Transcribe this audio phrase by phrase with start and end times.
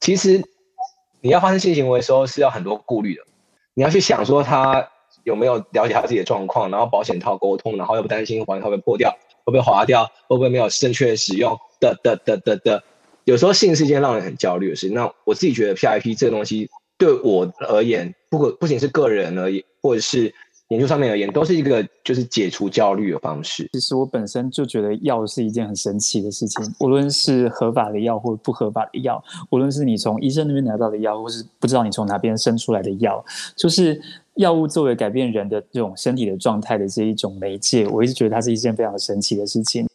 [0.00, 0.42] 其实
[1.20, 3.22] 你要发生性行为的时候是要很多顾虑的，
[3.74, 4.88] 你要去想说他
[5.24, 9.10] 有没有了解他自己的状况，然后保险套沟通，然后又不担心环会不会破掉，
[9.44, 12.82] 会不会滑掉，会不会没有正确使用的的的的的。
[13.24, 14.88] 有时候性是一件让人很焦虑的事。
[14.90, 20.34] 那我自己觉得 P I P 这个东西对我而言，不不仅是个人而已，或者是。
[20.68, 23.66] 研究上面而言，都是一个就是解除焦虑的方式。
[23.72, 33.24] 其实我本身就觉得药是一件很神奇的事情，无论是合法的药或不合法的药，无论是你从医生那边拿到的药，或是不知道你从哪边生出来的药，
[33.56, 33.98] 就是
[34.34, 39.88] 药物作为改变人的这种身体的状态的这一种媒介，我一直觉得它是一件非常神奇的事情。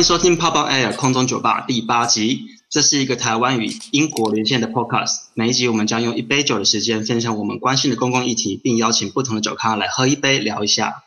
[0.00, 2.46] 迎收听《Pop on Air》空中酒吧第八集。
[2.70, 5.24] 这是一个台湾与英国连线的 Podcast。
[5.34, 11.02] 每一集我们将用一杯酒的时间，分享我们关心的公共议题，并邀请不同的酒咖来喝一杯，聊一下。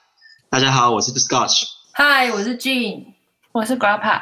[0.47, 1.63] 大家好，我是 The Scotch。
[1.95, 3.05] Hi，我是 Jean。
[3.51, 4.21] 我是 Grappa。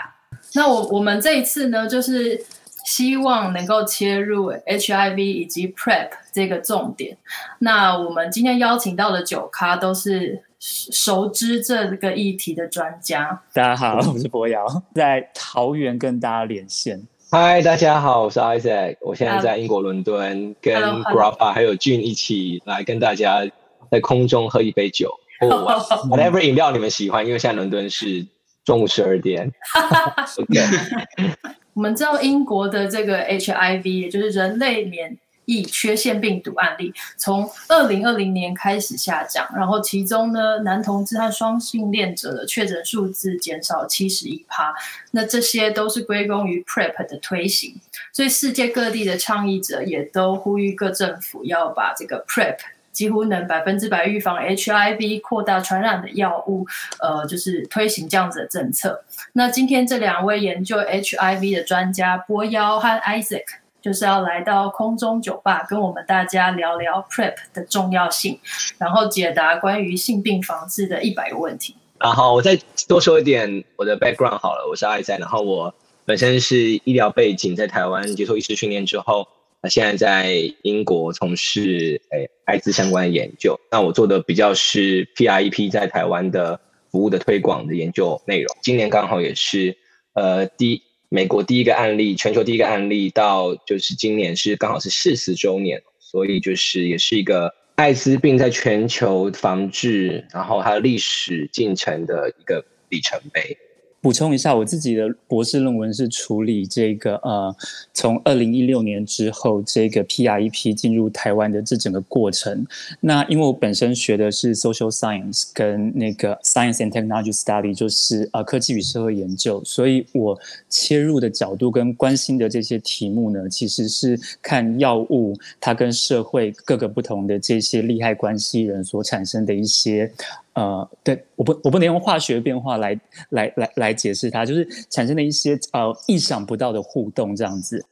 [0.53, 2.41] 那我我们这一次呢，就是
[2.85, 7.17] 希望能够切入 HIV 以及 PrEP 这个重点。
[7.59, 10.43] 那我们今天邀请到的酒咖都是。
[10.61, 13.41] 熟知这个议题的专家。
[13.51, 17.01] 大家好，我是博瑶，在桃园跟大家连线。
[17.31, 23.43] 嗨，大家好，我是 Isaac，我现在在英国伦敦，跟 Grappa 还有 Jean 一起来跟大家
[23.89, 25.11] 在空中喝一杯酒。
[25.41, 28.27] Whatever 饮料你们喜欢，因为现在伦敦是
[28.63, 29.51] 中午十二点。
[30.37, 31.33] Okay.
[31.73, 35.17] 我们知道英国的这个 HIV，也就是人类免
[35.51, 44.73] 疫缺陷病毒案例从二零二零年开始下降，然后其中呢，男同志和双性恋者的确诊数字减少七十一趴，
[45.11, 47.75] 那这些都是归功于 PrEP 的推行，
[48.13, 52.55] 所以世界各地的倡议者也都呼吁各政府要把这个 PrEP
[52.93, 56.65] 几乎能百分之百预防 HIV 扩大传染的药物，
[56.99, 59.03] 呃，就是推行这样子的政策。
[59.33, 63.43] 那今天这两位研究 HIV 的专家博瑶和 Isaac。
[63.81, 68.39] 就是要来到空中酒吧，跟我们大家聊聊 PrEP 的重要性，
[68.77, 71.75] 然后解答关于性病防治的一百个问题。
[71.99, 75.73] 然后我再多说一点我的 background 好了，我是艾赛，然后我
[76.05, 79.27] 本身是医疗背景，在台湾接受医师训练之后，
[79.61, 80.31] 那现在在
[80.61, 83.59] 英国从事诶艾滋相关的研究。
[83.71, 86.59] 那我做的比较是 PrEP 在台湾的
[86.91, 88.55] 服务的推广的研究内容。
[88.61, 89.75] 今年刚好也是
[90.13, 90.83] 呃第。
[91.13, 103.57] 美国第一个案例，全球第一个案例，到就是今年是刚好是四十周年，所以就是也是一个艾滋病在全球防治，然后它的历史进程的一个里程碑。
[104.01, 107.55] 补充一下，我自己的博士论文是处理这个呃，
[107.93, 112.65] 从二零一六年之后，这个 PrEP 进入台湾的这整个过程。
[112.99, 120.35] 那因为我本身学的是 Social Science 跟那个 Science and Technology Study，就是呃科技与社会研究，所以我
[120.67, 130.11] 切入的角度跟关心的这些题目呢，其实是看药物它跟社会各个不同的这些利害关系人所产生的一些。
[130.53, 137.85] 呃，对，我不，我不能用化学变化来来来来解释它，就是产生了一些呃意想不到的互动这样子。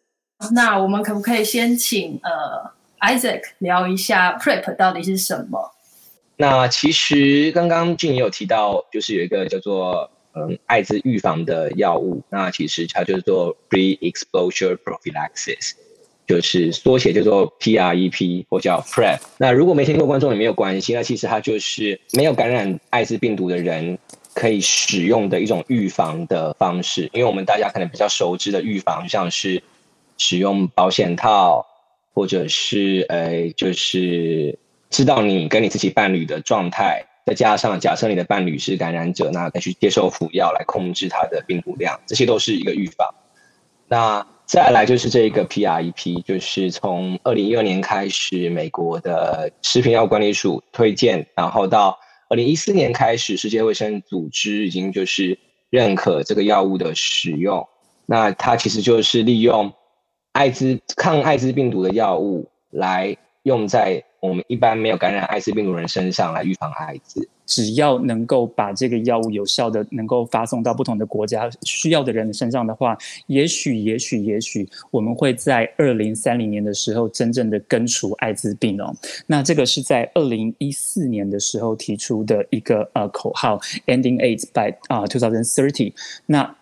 [0.52, 5.72] 那我们可不可以先请呃 Isaac 聊一下 PrEP 到底是什么？
[6.38, 15.74] 那其实刚刚俊也有提到，就是有一个叫做嗯艾滋预防的药物，那其实它就是做 Pre-Exposure Prophylaxis。
[16.30, 19.18] 就是缩写叫做 PrEP 或叫 PrEP。
[19.40, 23.98] 那如果没听过观众也没有关系，那其实它就是没有感染艾滋病毒的人
[24.36, 27.10] 可以使用的一种预防的方式。
[27.14, 29.64] 因为我们大家可能比较熟知的预防，像是
[30.20, 31.66] 使用保险套，
[32.14, 34.56] 或者是呃，就是
[34.92, 43.16] 知道你跟你自己伴侣的状态，再加上假设你的伴侣是感染者，那再去接受服药来控制它的病毒量，这些都是一个预防。
[43.88, 51.96] 那再来就是这个 PrEP，就是从二零一二年开始，美国的食品药物管理署推荐，然后到
[52.30, 55.38] 二零一四年开始，世界卫生组织已经就是
[55.70, 57.64] 认可这个药物的使用。
[58.08, 59.72] 那它其实就是利用
[60.32, 67.28] 艾滋抗艾滋病毒的药物来用在我们一般没有感染艾滋病毒人身上来预防艾滋。
[67.46, 72.96] 只要能够把这个药物有效的能够发送到不同的国家需要的人身上的话，
[73.26, 78.96] 也许也许也许我们会在二零三零年的时候真正的根除艾滋病哦。
[79.26, 83.58] 那这个是在二零一四年的时候提出的一个呃口号
[83.88, 85.92] ，Ending AIDS by 啊 two thousand thirty。
[86.28, 86.56] 那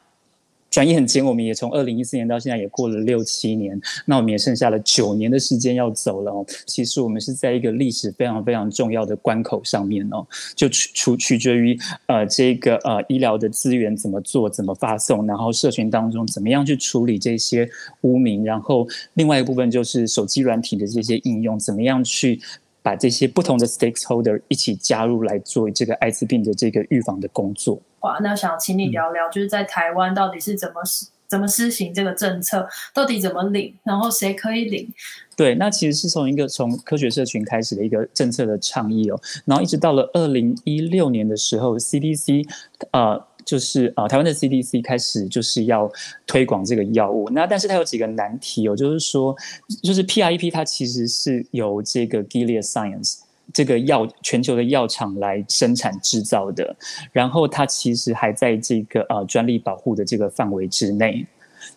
[0.70, 6.46] 转眼间，我们也从二零一四年到现在也过了六七年，那我们也剩下了九年的时间要走了哦。
[6.66, 10.26] 其实我们是在一个历史非常非常重要的关口上面哦，
[10.56, 11.78] 就取取取决于
[12.08, 17.68] 呃这个呃医疗的资源怎么做、怎么发送，然后社群当中怎么样去处理这些
[18.02, 22.40] 污名，然后另外一部分就是手机软体的这些应用，怎么样去
[22.88, 27.78] 把这些不同的 stakeholder 一起加入来做这个艾滋病的这个预防的工作。
[28.00, 34.88] 哇，那想请你聊聊，就是在台湾到底是怎么施怎么施行这个政策，到底怎么领，然后谁可以领？
[35.36, 42.50] 对，那其实是从一个从科学社群开始的一个政策的倡议哦，然后一直到了二零一六年的时候，CDC
[42.92, 45.90] 呃，就是啊台湾的 CDC 开始就是要
[46.26, 49.34] 推广这个药物，那但是它有几个难题哦，就是说，
[49.82, 53.20] 就是 PrEP 它其实是由这个 Gilead Science。
[53.54, 56.76] 这个药全球的药厂来生产制造的，
[57.14, 61.26] 然后它其实还在这个呃专利保护的这个范围之内。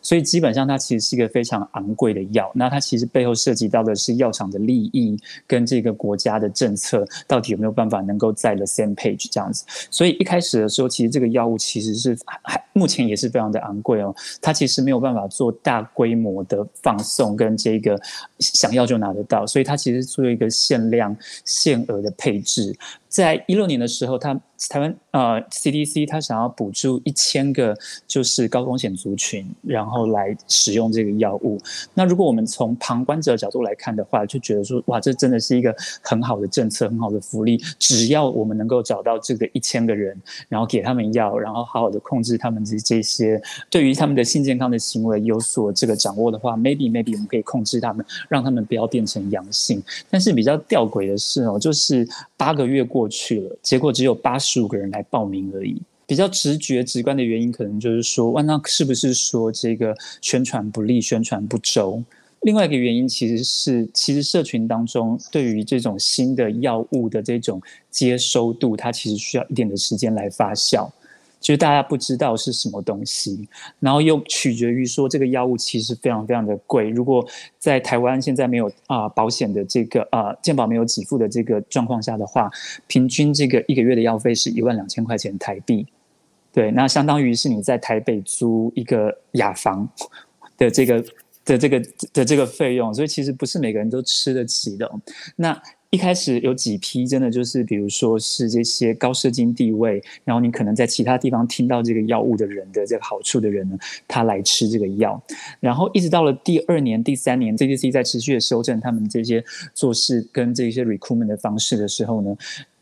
[0.02, 5.16] 所以基本上它其实是一个非常昂贵的药，那它其实背后涉及到的是药厂的利益
[5.46, 9.64] 跟这个国家的政策到底有没有办法能够在 the same page 这样子。
[9.90, 18.00] 所以一开始的时候，其实这个药物其实是还目前也是非常的昂贵哦，它其实没有办法做大规模的放送跟这个
[18.38, 21.14] 想要就拿得到，所以它其实做一个限量
[21.44, 22.76] 限额的配置。
[23.10, 27.76] 在一六年的时候，他台湾呃 CDC 他想要补助一千个
[28.06, 31.60] 就是高风险族群，然后来使用这个药物。
[31.92, 37.56] 那如果我们从旁观者角度来看的话，就觉得说哇，这真的是一个很好的政策，很好的福利。
[37.80, 40.16] 只要我们能够找到这个一千个人，
[40.48, 49.82] 然后给他们药，然后好好的控制他们这这些对于他们的性健康的行为有所这个掌握的话，maybe maybe 我们可以控制他们，让他们不要变成阳性。
[50.08, 52.99] 但是比较吊诡的是哦，就是八个月过。
[53.00, 55.80] 过去了，结果只有八十五个人来报名而已。
[56.06, 62.02] 比较直觉、直观的原因，可能就是说，万那是不是说这个宣传不力、宣传不周？
[62.42, 67.58] 另外一个原因，其实是其实社群当中对于这种新的药物的这种
[67.90, 70.86] 接收度，它其实需要一点的时间来发酵。
[71.40, 73.48] 就是大家不知道是什么东西，
[73.78, 76.90] 然后又取决于说这个药物其实非常非常的贵。
[76.90, 77.26] 如果
[77.58, 82.50] 在台湾现在没有啊、保险的这个啊、呃、健保没有给付的这个状况下的话，
[82.86, 85.86] 平均这个一个月的药费是一万两千块钱台币。
[86.52, 89.88] 对，那相当于是你在台北租一个雅房
[90.58, 91.02] 的这个
[91.44, 91.82] 的这个
[92.12, 94.90] 的这个费用，所以其实不是每个人都吃得起的。
[95.36, 95.60] 那。
[95.90, 103.76] 一开始有几批真的就是，比如说是这些高射精地位，然后你可能在其他地方听到这个药物的人的这个好处的人呢，
[104.06, 105.20] 他来吃这个药，
[105.58, 109.44] 然后一直到了第二年、第三年，CDC 在持续的修正他们这些
[109.74, 112.36] 做事跟这些 recruitment 的方式的时候呢。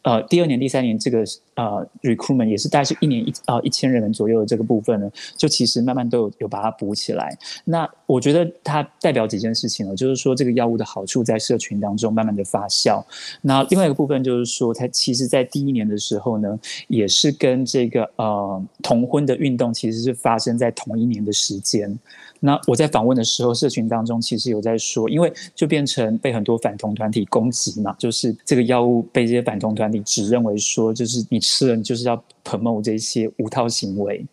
[0.09, 1.23] 呃，第二年、第三年这个
[1.55, 7.37] 呃 recruitment 也是大概是一年一啊一千人左右的这个部分呢，就其实慢慢都有有把它补起来。
[7.65, 13.05] 那我觉得它代表几件事情呢，就是说这个药物的好处在社群当中慢慢的发酵。
[13.43, 21.99] 那另外一个部分就是说，它其实在第一年的时候呢，也是跟这个呃同婚的运动其实是发生在同一年的时间。
[22.41, 34.25] 那我在访问的时候，社群当中其实有在说，因为就变成被很多反同团体攻击嘛，就是这个药物被这些反同团体指认为说，就是你吃了，你就是要 promote 这些无套行为，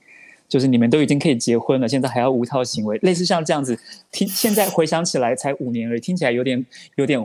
[0.48, 3.78] 就是你们都已经可以结婚了，现在还要无套行为，类似像这样子，
[4.12, 6.66] 听现在回想起来才五年而已，听起来有点
[6.96, 7.24] 有点。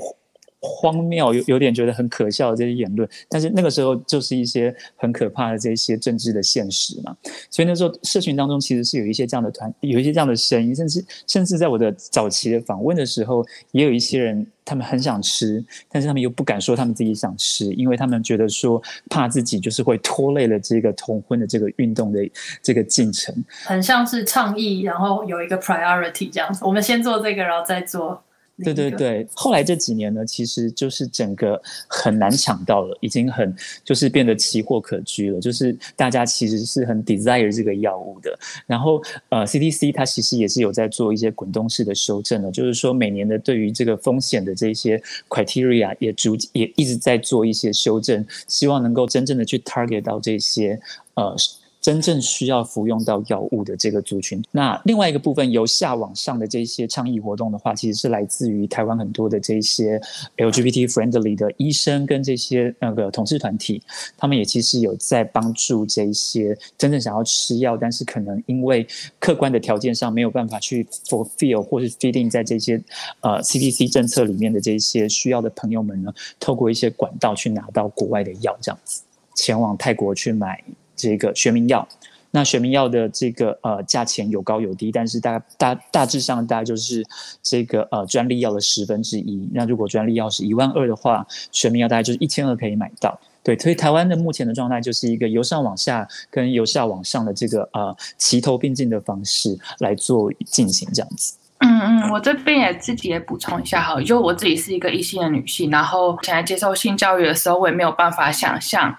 [0.61, 7.17] 荒谬，有有点觉得很可笑的这些言论，但是那个时候就是一些很可怕的这些政治的现实嘛。
[7.49, 22.21] 所以那时候社群当中其实是有一些这样的团，有一些这样的声音，甚至甚至在我的早期的访问的时候，也有一些人他们很想吃，但是他们又不敢说他们自己想吃，因为他们觉得说怕自己就是会拖累了这个同婚的这个运动的
[22.63, 23.35] 这个进程。
[23.65, 28.23] 很像是倡议，然后有一个 priority 这样子，我们先做这个，然后再做。
[28.63, 35.41] 对对对，后来这几年呢，其实就是整个很难抢到了，已经很就是变得奇货可居了。
[35.41, 38.39] 就是大家其实是很 desire 这个药物的。
[38.67, 50.81] 然后呃，CDC 它其实也是有在做一些滚动式的修正的，就是说每年的对于这个风险的这些 criteria 也逐也一直在做一些修正，希望能够真正的去 target 到这些
[51.15, 51.35] 呃。
[51.81, 54.43] 真正需要服用到药物的这个族群。
[54.51, 60.01] 那另外一个部分由下往上的这些倡议活动的话，其实是来自于台湾很多的这些
[60.37, 63.83] LGBT friendly 的医生跟这些那个同志团体，
[64.19, 68.87] 他们也其实有在帮助这些真正想要吃药，但是可能因为
[69.19, 72.81] 客观的条件上没有办法去 fulfill 或是 fit in 在这些
[73.21, 79.03] 呃 CDC 政策里面的这些需要的朋友们呢，透过一些管道去拿到国外的药，这样子
[79.35, 80.63] 前往泰国去买。
[81.01, 81.89] 这个学名药，
[82.33, 87.05] 那学名药的这个呃价钱有高有低，但是大大大致上大概就是
[87.43, 89.49] 这个呃专利药的十分之一。
[89.55, 93.19] 那如果专利药是一万二的话，学名药大概就是一千二可以买到。
[93.43, 101.35] 对，所以台湾的目前的状态就是一个由上往下跟由下往上的这个呃齐头并进的方式来做进行这样子。
[101.61, 108.95] 嗯嗯，我这边也自己也补充一下哈，就我自己是一个异性的女性，然后现在接受性教育的时候，我也没有办法想象。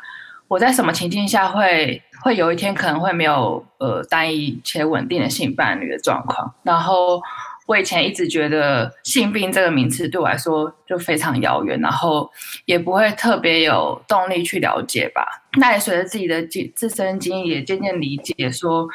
[0.52, 6.54] 我在什么情境下会会有一天可能会没有呃单一且稳定的性伴侣的状况？
[6.64, 7.22] 然后
[7.68, 12.30] 我以前一直觉得性病这个名词对我来说就非常遥远，然后
[12.66, 15.26] 也不会特别有动力去了解吧。
[15.58, 18.86] 那也随着自己的经自身经历也渐渐理解说，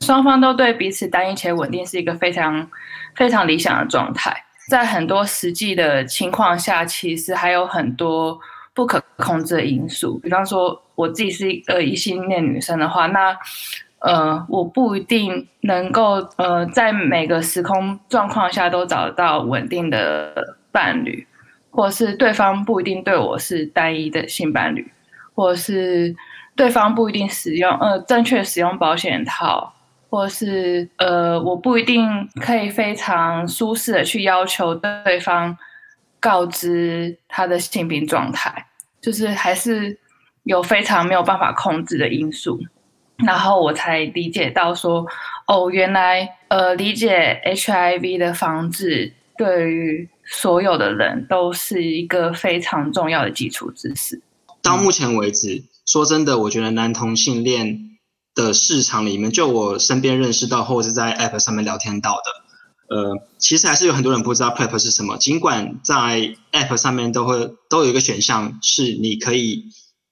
[0.00, 2.66] 双方都对彼此单一且稳定是一个非常
[3.14, 4.34] 非常理想的状态。
[4.70, 8.40] 在很多实际的情况下，其实还有很多
[8.72, 10.80] 不可控制的因素，比方说。
[10.96, 13.36] 我自己是一个异性恋女生的话，那
[13.98, 21.26] 呃，我不一定能够呃，在每个时空状况下都找到稳定的伴侣，
[21.72, 24.88] 或是对方不一定对我是单一的性伴侣，
[25.34, 26.14] 或是
[26.54, 29.74] 对方不一定使用呃正确使用保险套，
[30.08, 32.06] 或是呃，我不一定
[32.40, 35.58] 可以非常舒适的去要求对方
[36.20, 38.66] 告知他的性病状态，
[39.04, 39.98] 就是还是。
[40.46, 42.60] 有非常没有办法控制的因素，
[43.24, 45.06] 然后我才理解到说，
[45.46, 54.20] 哦，原来呃，理解 HIV 的防治对于所有的人都是一个非常重要的基础知识。
[54.60, 57.96] 到目前为止，说真的，我觉得男同性恋
[58.34, 62.43] 的市场里面，就我身边认识到或者是在 App 上面聊天到的，
[62.88, 65.16] 呃，其实还是有很多人不知道 PrEP 是什么。
[65.16, 69.64] 尽管在 App 上面都会都有一个选项是你可以。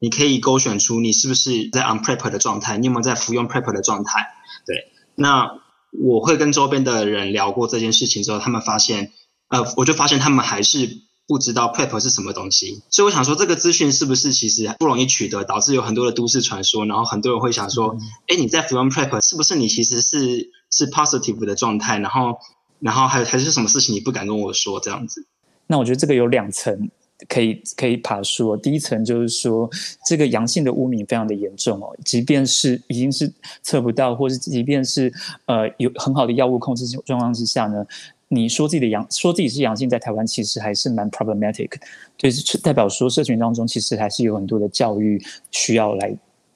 [0.05, 4.27] 你可以勾选出你是不是在 on PrEP 的状态，你有没有在服用 PrEP 的状态？
[4.67, 5.61] 对，那
[5.93, 9.13] 我会跟周边的人聊过这件事情之后，他们发现，
[9.47, 12.83] 呃，我就发现他们还是不知道 PrEP 是什么东西。
[12.91, 22.01] 所以我想说，这个资讯是不是其实不容易取得，导致有很多的都市传说，然后很多人会想说，哎，你在服用 PrEP 是不是你其实是是 positive 的状态？
[22.01, 22.39] 然后，
[22.83, 25.25] 然后还有还是什么事情你不敢跟我说这样子？
[25.67, 26.91] 那我觉得这个有两层。
[27.29, 29.71] 可以可以爬说，第一层就是说，
[30.05, 35.13] 这个阳性的污名非常的严重哦，即便是已经是测不到，或是即便是
[35.47, 37.87] 呃有很好的药物控制状况之下呢，
[38.27, 41.71] 你说自己的阳说自己是阳性，在台湾其实还是蛮 problematic，
[42.19, 46.13] 就是代表说社群当中其实还是有很多的教育需要来。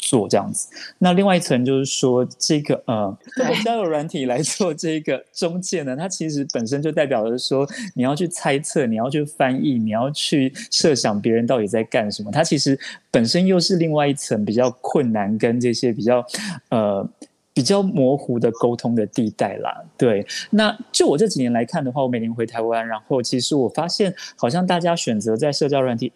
[0.06, 3.18] 做这样子，那另外一层就是说，这个呃，
[3.64, 12.78] 交友软体来做这个中介呢，它其实本身就代表着说，你要去猜测，你要去翻译，你要去设想别人到底在干什么，它其实
[13.10, 16.24] 本身又是另外一层比较困难跟这些比较
[16.68, 17.04] 呃
[17.52, 19.82] 比较模糊的沟通的地带啦。
[19.98, 26.12] 对，那就我这几年来看的话，我每年回台湾，然后其实我发现，好像大家选择在社交软体。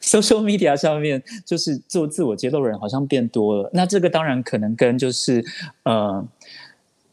[0.00, 5.44] Social media 上面就是做自我揭露的人好像变多了，那这个当然可能跟就是
[5.82, 6.26] 呃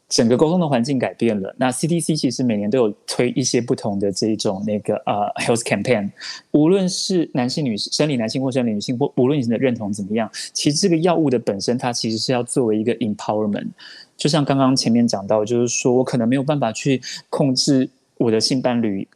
[0.08, 1.52] 整个沟通的环境改变了。
[1.58, 6.08] 那 CDC 其实每年都有推一些不同的这种那个呃 health campaign，
[6.52, 13.66] 无论是男性、女性、生理男性或生理女性，或无论你的认同怎么样，其实这个药物的本身它其实是要作为一个 empowerment。
[14.16, 19.06] 就像刚刚前面讲到，就是说我可能没有办法去控制我的性伴侣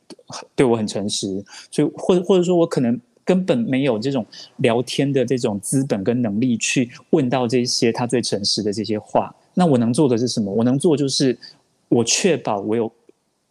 [0.57, 3.01] 对我很诚实，所以或或者说我可能。
[3.25, 9.35] 根本没有这种聊天的这种资本跟能力去问到这些他最诚实的这些话。
[9.55, 10.53] 那我能做的是什么？
[10.53, 11.37] 我能做就是
[11.89, 12.91] 我确保我有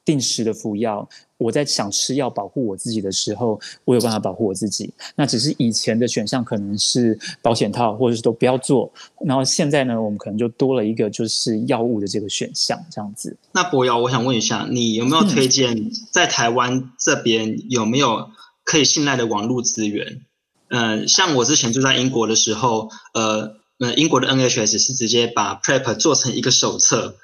[0.04, 1.08] 定时的服药。
[1.38, 4.92] 我在想吃药保护我自己的时候，我有办法保护我自己。
[5.16, 8.92] 那只是以前的选项可能是保险套，或者是都不要做。
[9.26, 13.38] 然后现在呢，我们可能就多了一个就是药物的这个选项，这样子。
[13.54, 18.30] 那博瑶，我想问一下，你有没有推荐在台湾这边有没有？
[18.70, 20.22] 可以信赖的网络资源，
[20.68, 27.16] 嗯、呃，像我之前住在英国的时候，呃，呃，英国的 NHS 是直接把 PrEP 做成一个手册，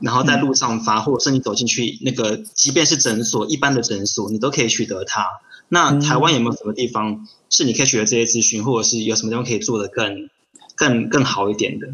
[0.00, 5.24] 然后在路上发，或者是你走进去那个，即便是诊所，一般的诊所，你都可以取得它。
[5.68, 10.28] 那台湾有没有什么地方是你可以取得这些资讯，或者是有什么地方可以做的更、
[10.74, 11.86] 更、更好一点的？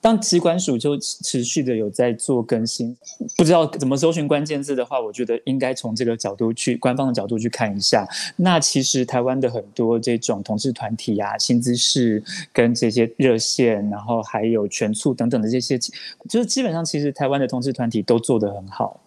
[0.00, 2.96] 当疾管署就持续的有在做更新，
[3.36, 8.08] 不知道怎么搜寻关键字的话，我觉得应该从这个角度去官方的角度去看一下。
[8.36, 18.98] 那其实台湾的很多这种同志团体啊、新姿势跟这些热线，然后还有全促等等的这些，就是基本上其实台湾的同志团体都做得很好。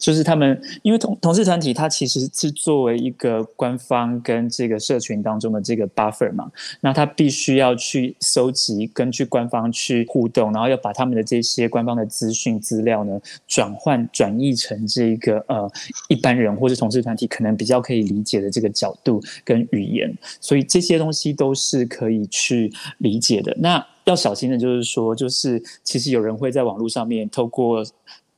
[0.00, 15.70] 就是他们，因为同同事团体，它其实是作为一个官方跟这个社群当中的这个 buffer 嘛，那他必须要去搜集，根据官方去互动，然后要把他们的这些官方的资讯资料呢，转换转译成这个呃
[16.08, 23.54] 一般人或是同事团体可能比较可以理解的这个角度跟语言，所以这些东西都是可以去理解的。
[23.58, 27.84] 那要小心的就是说，就是其实有人会在网络上面透过。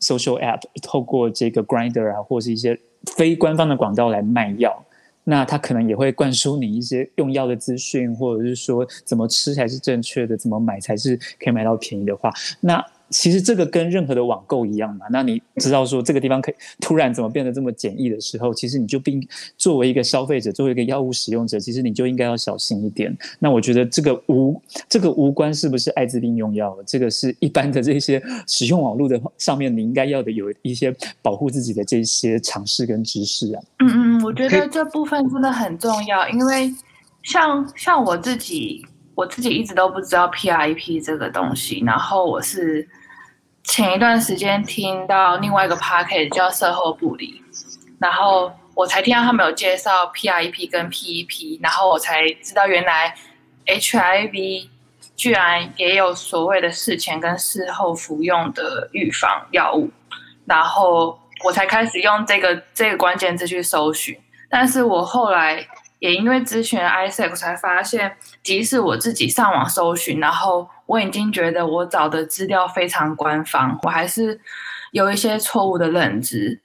[0.02, 2.78] Social app 透过这个 grinder 啊，或是一些
[3.16, 4.84] 非官方的广告来卖药，
[5.24, 12.30] 那他可能也会灌输你一些用药的资讯，或者是说怎么吃才是正确的，怎么买才是可以买到便宜的话，
[12.60, 12.84] 那。
[13.12, 19.24] 其实这个跟任何的网购一样嘛，那你知道说这个地方可以突然怎么变得这么简易的时候，其实你就并
[19.58, 23.16] 作为一个消费者，作为一个药物使用者，其实你就应该要小心一点。
[23.38, 33.62] 那我觉得这个无这个无关是不是艾滋病用药，这个是一般的这些使用网络的上面，你应该要的有一些保护自己的这些尝试跟知识啊。
[33.80, 36.74] 嗯嗯，我觉得这部分真的很重要，因为
[37.22, 42.88] 像像我自己，我自己一直都不知道 PrEP 这个东西，然后我是。
[43.64, 47.40] 前一段时间听到另外一个 podcast 叫社后不理，
[47.98, 53.14] 然后我才听到他们有介绍 P I P 跟 PEP，然后我才知道原来
[53.64, 54.68] HIV
[55.16, 59.90] 居然也有所谓的事前跟事后服用的预防药物，
[60.44, 64.18] 然后我才开始用这个这个关键字去搜寻，
[64.50, 65.64] 但是我后来
[66.00, 70.68] 也因为咨询 ISEC 才发现，即使我自己上网搜寻，然后。
[70.92, 74.38] 我已经觉得我找的资料非常官方，我还是
[74.90, 76.60] 有一些错误的认知。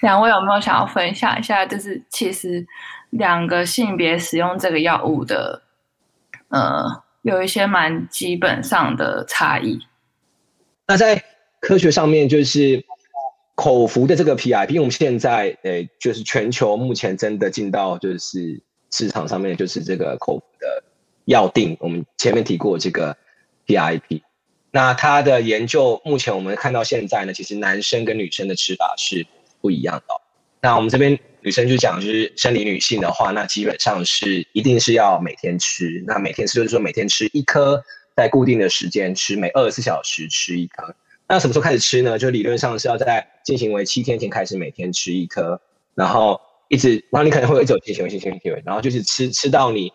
[0.00, 1.66] 两位有没有想要分享一下？
[1.66, 2.66] 就是其实
[3.10, 5.60] 两个性别使用这个药物的，
[6.48, 9.78] 呃，有一些蛮基本上的差异。
[10.86, 11.22] 那在
[11.60, 12.82] 科学上面，就是
[13.54, 20.82] 口服的这个 PIP，我们现在诶，就是全球目前真的进到就是市场上面，就是这个口服的
[21.26, 21.76] 药定。
[21.78, 23.14] 我们前面提过这个。
[23.70, 24.22] PrEP，
[24.72, 29.26] 那它的研究目前我们看到现在呢，其实男生跟女生的吃法是
[29.60, 30.20] 不一样的。
[30.60, 36.02] 那我们这边女生就讲，就是生理女性的话，那基本上是一定是要每天吃。
[36.06, 37.82] 那每天吃就是说每天吃一颗，
[38.14, 40.94] 在固定的时间吃，每二十四小时吃一颗。
[41.28, 42.18] 那什么时候开始吃呢？
[42.18, 45.60] 就理论上是要在进行为七天前开始每天吃一颗，
[45.94, 49.92] 然后一直，然后你可能会有一种进行为、性行为，然后就是吃吃到你。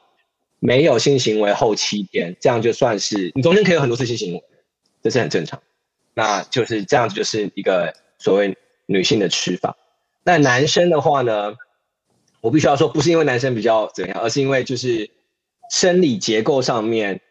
[0.65, 4.43] 没有性行为后七天，这样就算是你中间可以有很多次性行为，
[5.03, 5.61] 这是很正常。
[6.15, 9.77] 那就是这样子，就是一个所谓女性的吃法。
[10.23, 11.53] 那男生的话呢，
[12.41, 15.07] 我必须要说，不是因为男生比较怎样，而是因为就是
[15.69, 17.21] 生理结构上面，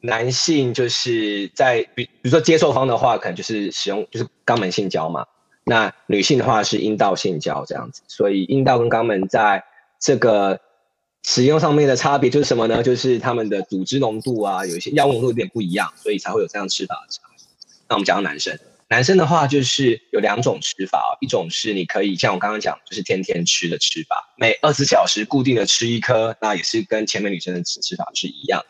[0.00, 5.24] 男性就是在比比如说接受方的话，可能就是使用就是肛门性交嘛。
[5.64, 9.62] 那女性的话是阴道性交这样子，所以阴道跟肛门在
[10.00, 10.60] 这个。
[11.28, 12.80] 使用上面的差别就是什么呢？
[12.84, 17.20] 就是他们的组织浓度啊，有一些药物浓度有点不一样，所以才会有这样吃法的差。
[17.88, 18.56] 那我们讲到男生，
[18.88, 28.64] 男生的话就是有两种吃法啊，一种是你可以像我刚刚讲，就是天天吃的吃法，每二十小时固定的吃一颗，那也是跟前面女生的吃吃法是一样。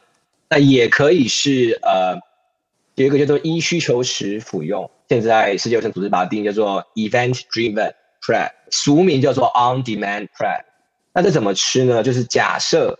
[0.48, 2.18] 那也可以是呃，
[2.94, 7.92] 有一个叫做依需求时服用，现在世界卫生组织把它定义叫做 Event Driven
[8.22, 10.64] PrEP，俗名叫做 On Demand PrEP。
[11.16, 12.02] 那这怎么吃呢？
[12.02, 12.98] 就是假设，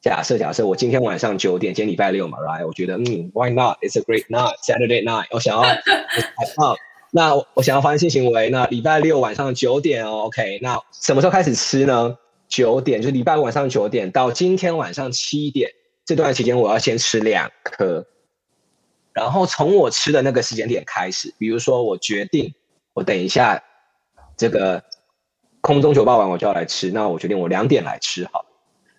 [0.00, 2.66] 假设，假设我今天晚上九点，今天礼拜六嘛，right？
[2.66, 5.26] 我觉得，嗯，Why not？It's a great night，Saturday night。
[5.30, 5.62] 我想要，
[7.12, 10.58] 那我想要发生性行为，那礼拜六晚上九点哦，OK。
[10.60, 12.18] 那什么时候开始吃呢？
[12.48, 15.70] 九点，就是礼拜五晚上九点到今天晚上七点
[16.04, 18.04] 这段期间，我要先吃两颗，
[19.12, 22.52] 然后从我吃的那个时间点开始，比如说我决定，
[22.92, 23.62] 我等一下
[24.36, 24.82] 这个。
[25.62, 28.44] 空中酒吧完我就要来吃，那我决定我两点来吃好。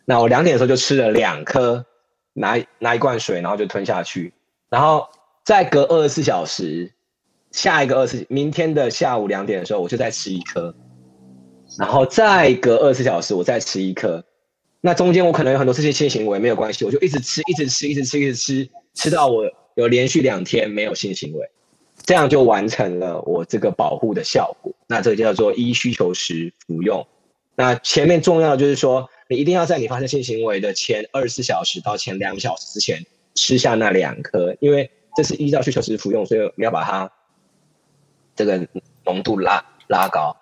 [0.05, 1.85] 那我两点的时候就吃了两颗，
[2.33, 4.33] 拿拿一罐水，然后就吞下去，
[4.69, 5.07] 然后
[5.43, 6.91] 再隔二十四小时，
[7.51, 10.73] 下一个二十，明天的下午两点的时候我就再吃一颗，
[11.77, 14.23] 然后再隔二十四小时我再吃一颗。
[14.81, 19.45] 那中间我可能有很多这些性行为没有关系，我就一直吃，一直吃，一直吃，一直吃，吃到我
[19.75, 21.49] 有连续两天没有性行为。
[22.03, 24.73] 这样就完成了我这个保护的效果。
[24.87, 27.05] 那这个叫做依需求时服用。
[27.55, 37.11] 那前面重要的就是说，你一定要在你发生性行为的前二十四小时到前两小时之前吃下那两颗，因为这是依照需求时服用，所以你要把它
[38.35, 38.67] 这个
[39.05, 40.35] 浓度拉拉高。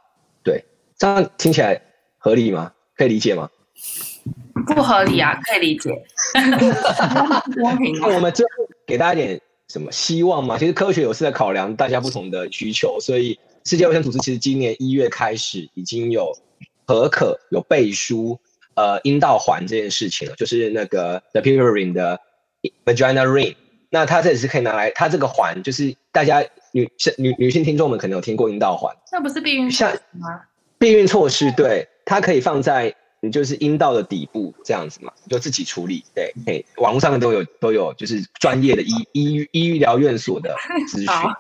[0.44, 0.64] 对，
[0.98, 1.82] 这样听起来
[2.18, 2.74] 合理吗？
[2.96, 3.50] 可以理解吗？
[4.68, 5.90] 不合理啊，可以理解。
[7.62, 8.00] 公平。
[8.00, 8.52] 那我们最后
[8.86, 9.42] 给大家一点
[9.72, 10.58] 什么希望嘛？
[10.58, 16.38] 其实科学有是在考量大家不同的需求，所以世界卫生组织其实今年一月开始已经有
[16.86, 18.38] 可可有背书
[18.76, 22.20] 呃阴道环这件事情了，就是那个 dapivirine 的
[22.84, 23.56] vagina ring。
[23.90, 30.42] 那它这也是可以拿来，它这个环就是大家女生女女性听众们可能有听过阴道环，那不是避孕像吗？
[30.78, 32.94] 避孕措施，对，它可以放在。
[33.24, 36.04] 你就是阴道的底部这样子嘛，你就自己处理。
[36.16, 40.56] 对，嘿，网络上面都有都有，就是专业的医医医疗院所的
[40.88, 41.38] 资讯啊。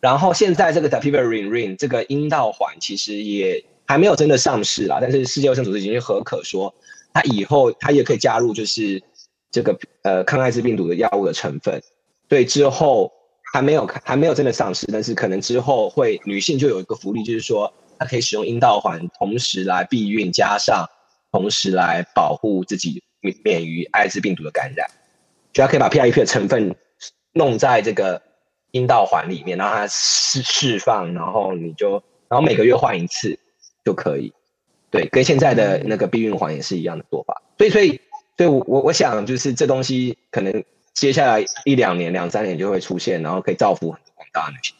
[0.00, 6.74] 然后现在这个 dapivirine ring 这个阴道环其实也还没有真的上市啦，但是世界卫生组织已经合可说，
[7.14, 9.02] 它以后它也可以加入就是
[9.50, 11.82] 这个呃抗艾滋病毒的药物的成分。
[12.28, 13.10] 对，之后
[13.52, 17.72] 还没有还没有真的上市，但是可能之后会女性就有一个福利，就是说。
[18.02, 20.88] 它可以使用阴道环，同时来避孕，加上
[21.30, 24.88] 同时来保护自己免免于艾滋病毒的感染。
[25.52, 26.74] 就它可以把 PIP 的成分
[27.32, 28.20] 弄在这个
[28.72, 33.38] 阴道环里面，然后它释释放，然后你就然后每个月换一次
[33.84, 34.32] 就可以。
[34.90, 37.40] 对，跟现在的那个避孕环也是一样的做法。
[37.56, 38.00] 所以，所以，
[38.36, 44.76] 所以我我我想就是这东西可能接下来一两年、两三年就会出现，然后可以造福很多广大女性。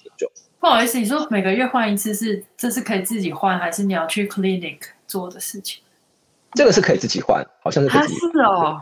[0.63, 5.83] 不好意思，你说每个月换一次是这是可以自己换，还是你要去 clinic 做的事情？
[6.55, 8.21] 这个是可以自己换，好像是可以自己。
[8.21, 8.81] 是哦，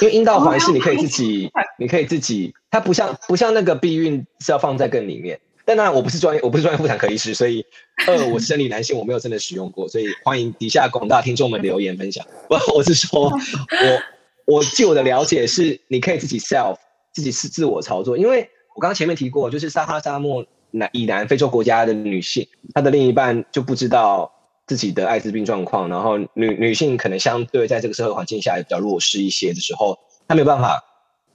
[0.00, 5.40] 因为阴道环是你可以自己，你可以自己，它不像不像那个避孕是要放在更里面。
[5.64, 7.66] 但当然我不是专业，我不是专业妇产科医师，所以
[8.06, 12.24] 呃，我是生理男性，我没有真的使用过，所以欢迎底下广大听众们留言分享。
[12.48, 16.76] 不，我是说我我据我的了解是，你可以自己 self
[17.12, 18.48] 自己是自我操作，因为。
[18.76, 24.30] 我刚刚前面提过，就是撒哈拉沙漠南以南非洲国家的女性，她的另一半就不知道
[24.66, 30.84] 自己的艾滋病状况，然后女女性可能相对在这个社会环境下也比较弱势一些的时候，她没有办法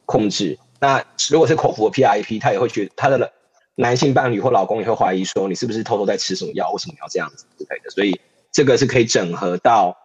[0.05, 0.59] 控制。
[0.79, 3.33] 那如果是口服 PrEP，她也会觉得她的
[3.73, 6.69] 男性伴侣或老公也会怀疑说，你是不是偷偷在吃什么药？
[6.71, 7.89] 为什么要这样子之类的？
[7.89, 9.97] 所以这个是可以整合到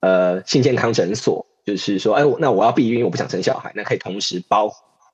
[0.00, 4.72] 呃性健康诊所，就是说，哎，那我要避孕，我不想生小孩，那可以同时包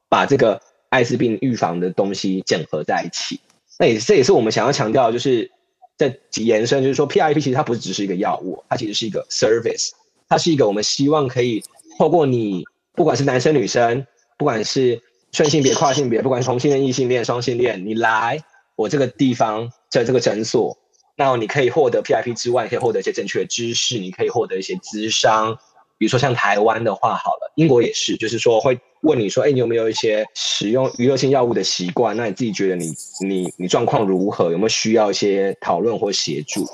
[0.09, 0.61] 把这个。
[0.95, 3.41] 艾滋病预防的东西整合在一起，
[3.81, 5.51] 那也这也是我们想要强调，就是
[5.97, 9.91] 在延伸，就是说 P I P 其实它不是只是一个药物，它其实是一个 service，
[10.29, 11.65] 它是一个我们希望可以
[11.99, 14.07] 透过你，不管是男生女生，
[14.39, 15.03] 不管是
[15.33, 18.41] 顺性别跨性别，不管是同性恋异性恋双性恋，你来
[18.77, 20.79] 我这个地方在这个诊所，
[21.17, 25.59] 那你可以获得 P I P 之外，可以获得一些正确的知识，你可以获得一些咨商。
[25.97, 32.17] 比如说像台湾的话，好了，英国也是，就是说会问你说，哎，你有没有一些使用娱乐性药物的习惯？
[32.17, 32.93] 那你自己觉得你
[33.27, 34.51] 你你状况如何？
[34.51, 36.65] 有没有需要一些讨论或协助？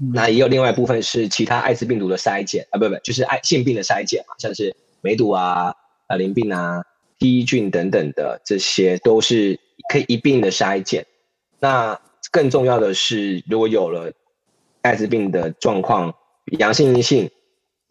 [0.00, 5.74] 嗯、那也有另外一部分是其他艾滋病毒的筛检啊，不不，就是爱性病的筛检嘛，像是梅毒啊、
[6.06, 6.82] 啊淋病啊、
[7.18, 9.60] 滴菌等等的，这些都是
[9.92, 11.06] 可以一并的筛检。
[11.60, 14.12] 那更重要的是，如果有了
[14.82, 16.14] 艾滋病的状况，
[16.58, 17.30] 阳性阴性。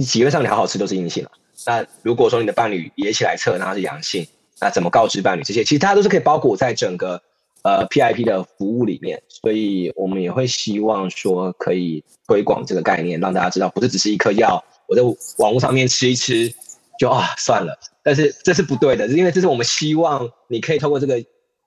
[0.03, 1.31] 基本上你好吃都是阴性了。
[1.65, 4.25] 那如果说你的伴侣也起来测，那他是阳性，
[4.61, 5.43] 那怎么告知伴侣？
[5.43, 7.21] 这些其实它都是可以包裹在整个
[7.63, 9.21] 呃 P I P 的服务里面。
[9.27, 15.01] 所以我们也会希望说可以推广这个概念，让大家知道，不是只是一颗药，我在
[15.39, 16.53] 网络上面吃一吃
[16.99, 17.77] 就啊算了。
[18.03, 21.23] 但是这是不对的，因为这是我们希望你可以透过这个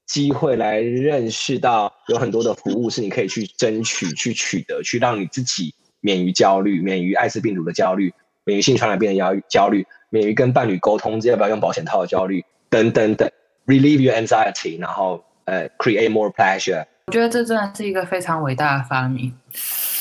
[0.07, 5.75] 机会来认识到有很多的服务是你可以去争取、去取得、去让你自己。
[6.01, 8.13] 免于焦虑，免于艾滋病毒的焦虑，
[8.45, 13.31] 免于性传染病的焦焦虑，免于跟伴侣沟通要不要用保险套的焦虑，等等等
[13.67, 16.85] ，relieve your anxiety，然后呃，create more pleasure。
[17.07, 19.35] 我觉得这真的是一个非常伟大的发明。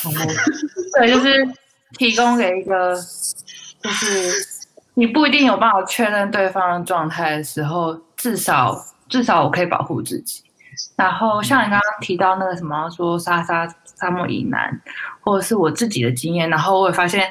[0.98, 1.46] 对，就是
[1.98, 4.06] 提供给一个，就是
[4.94, 10.44] 你不一定有办法确认对方的状态的时候，至少至少我可以保护自己。
[10.96, 14.80] 然后像你刚刚提到那个什么，说沙沙沙漠以南，
[15.20, 17.26] 或者是我自己的经验，然后我也发现，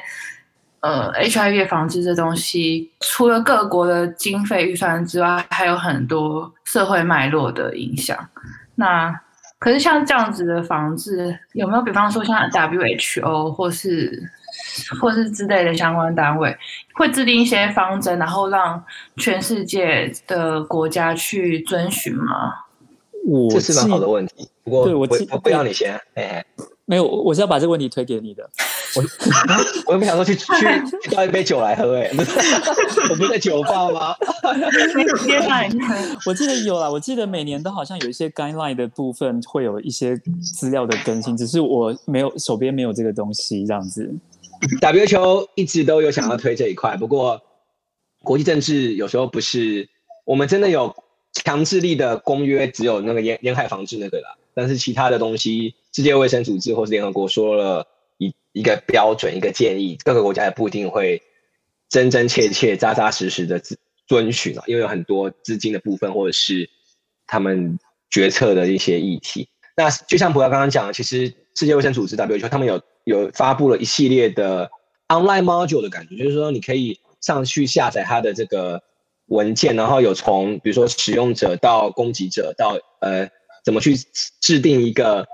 [0.80, 8.18] 呃，HIV 防治这东西，除了各国的经费预算之外，还有很多社会脉络的影响。
[8.74, 9.20] 那
[9.58, 14.22] 可是像这样子的防治，有没有比方说像 WHO 或是
[15.00, 16.56] 或是之类的相关单位，
[16.94, 18.82] 会制定一些方针，然后让
[19.16, 22.54] 全世界的国家去遵循吗？
[23.26, 26.44] 我这是蛮好的问题，不过对我我不要你先，嘿嘿，
[26.84, 28.48] 没有，我是要把这个问题推给你的。
[28.96, 29.04] 我
[29.86, 30.44] 我又不想说去去
[31.02, 32.10] 去倒一杯酒来喝哎、欸，
[33.08, 34.16] 我不是在酒吧吗？
[36.26, 44.12] 我记得有啦，我记得每年都好像有一些 guideline 的部分会有一些资料的更新，只是我没有手边没有这个东西这样子。
[44.80, 47.40] WHO 一直都有想要推这一块，不过
[48.24, 49.88] 国际政治有时候不是
[50.24, 50.92] 我们真的有
[51.32, 57.86] 强制力的公约，只有那个烟烟害防治那个啦，但是其他的东西，世界卫生组织或是联合国说了。
[58.22, 61.22] 一一个标准，一个建议，各个国家也不一定会
[61.88, 63.58] 真真切切、扎扎实实的
[64.06, 66.68] 遵循啊，因为有很多资金的部分，或者是
[67.26, 67.78] 他们
[68.10, 69.48] 决策的一些议题。
[69.74, 74.70] 那就像博尧刚刚讲的，其实世界卫生组织 WHO 他们有有发布了一系列的
[75.08, 78.82] online module 的感觉，就是说你可以上去下载它的这个
[79.30, 83.28] 文件，然后有从比如说使用者到供给者到呃
[83.64, 83.96] 怎么去
[84.40, 85.26] 制定一个。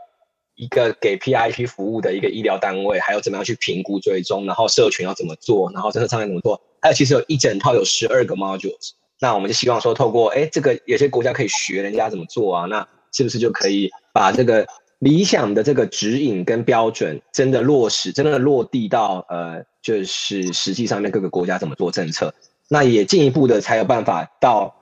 [0.58, 8.92] 一个给 PIP 服务的一个医疗单位，还有怎么样去评估追踪，然后社群要怎么做，然后政策上面怎么做，还有其实有一整套有十二个 modules。
[9.20, 14.66] 那我们就希望说，透过哎这个有些国家可以学人家怎么做啊，那是不是就可以把这个
[14.98, 22.32] 理想的这个指引跟标准真的落实，真的落地到呃就是实际上面各个国家怎么做政策，
[22.68, 24.74] 那也进一步的才有办法到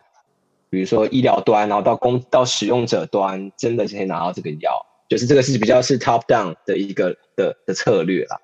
[0.71, 4.85] 比如说医疗端，然后到公到使用者端，真的就可以拿到这个药。
[5.09, 8.41] 就是这个是比较是 top down 的一个的的策略啦。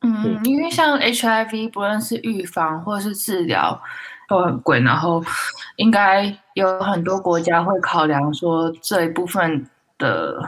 [0.00, 3.80] 嗯，因为像 HIV 不论是预防或者是治疗
[4.28, 5.24] 都很贵，然后
[5.76, 10.38] 应该有很多国家会考量说这一部分的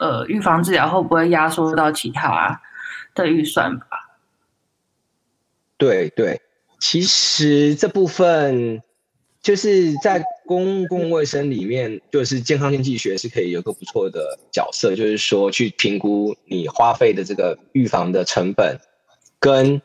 [0.00, 2.60] 呃预防治疗会不会压缩到其他
[3.14, 3.86] 的预算吧？
[5.76, 6.40] 对对，
[6.78, 8.82] 其实这部分。
[9.40, 18.76] 就是在公共卫生里面，就是健康经济学是可以有个不错的角色，就是说去评估你花费的这个预防的成本，
[19.38, 19.80] 跟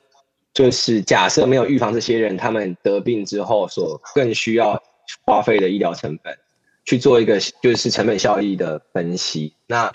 [0.53, 4.81] 就是假设没有预防这些人，他们得病之后所更需要
[5.23, 6.35] 花费的医疗成本，
[6.83, 9.53] 去做一个就是成本效益的分析。
[9.67, 9.93] 那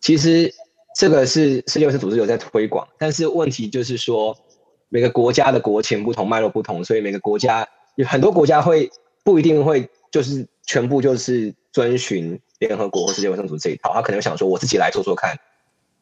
[0.00, 0.52] 其实
[0.98, 4.36] 这个是世界卫生组织有在推广，但是问题就是说
[4.96, 7.68] 每个国家的国情不同，脉络不同，所以每个国家。
[7.96, 8.90] 有很多国家会
[9.22, 15.38] 不一定会就是全部就是遵循联合国或世界卫生组织这一套，他可能想说我自己来做做看，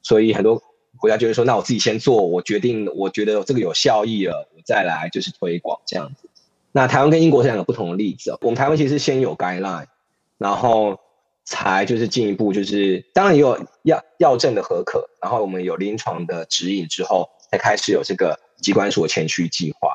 [0.01, 0.63] 所以很多
[1.01, 6.29] 国家就是说，那我自己先做，我决定我觉得这个有效益了，我再来就是推广这样子。
[6.71, 9.87] 那台湾跟英国是两个不同的例子，我们台湾其实先有 guideline，
[10.39, 11.01] 然后
[11.45, 19.91] 才就是进一步就是当然也有药药证的核可，然后我们有临床的指引之后，才开始有这个机关所前驱计划。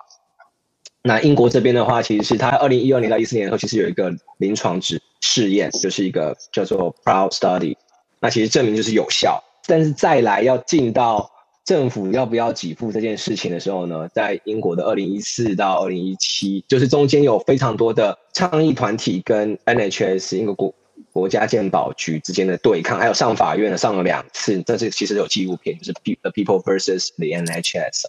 [1.02, 7.76] 那英国这边的话，其实是它二零一二年到一四年的时候，其实有一个临床试试验，就是一个叫做 PROUD Study。
[8.20, 11.32] 那其实证明就是有效，但是再来要进到
[11.64, 20.76] 政府要不要给付这件事情的时候呢，在英国的二零一四到二零一七，就是中间有非常多的倡议团体跟 NHS 英国国
[21.14, 24.62] 国家健保局之间的对抗，还有上法院的上了两次。
[24.66, 28.04] 但是其实有纪录片，就是 People versus the NHS。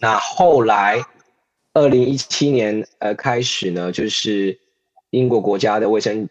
[0.00, 1.02] 那后来。
[1.78, 4.58] 二零一七年呃开始呢，就是
[5.10, 6.26] 英国国家的卫生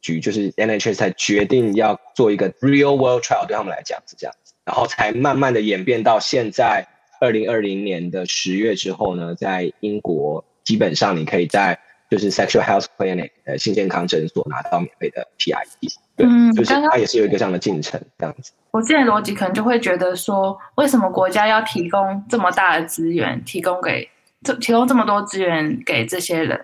[0.00, 6.84] 局，就是 NHS 才决定要做一个 real world trial，对他们来讲是这样子，然后才慢慢的演变到现在
[7.20, 11.78] 二零二零年的十月之后呢，在英国基本上你可以在
[12.12, 18.52] 就是 sexual health clinic 呃性健康诊所拿到免费的 PIP，对，嗯、就是它也是有一个这样的进程这样子。
[18.70, 24.06] 我之前逻辑可能就会觉得说，为什么国家要提供这么大的资源提供给？
[24.42, 26.62] 这提供这么多资源给这些人，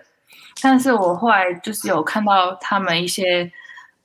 [0.61, 3.51] 但是我后来就是有看到他们一些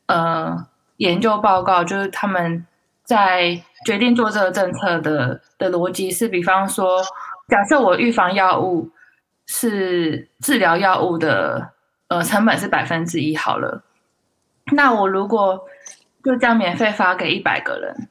[0.07, 2.65] 呃研究报告，就是他们
[3.05, 7.03] 在决定做这个政策的的逻辑是，比方说，
[7.49, 8.89] 假设我预防药物
[9.47, 11.73] 是治疗药物的
[12.09, 13.85] 呃成本是百分之一好了，
[14.73, 15.65] 那我如果
[16.23, 18.09] 就这样免费发给一百个人，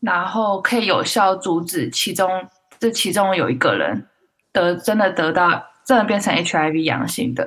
[0.00, 4.06] 然后可以有效阻止其中这其中有一个人。
[4.54, 7.44] 得真的得到，真的变成 HIV 阳性的，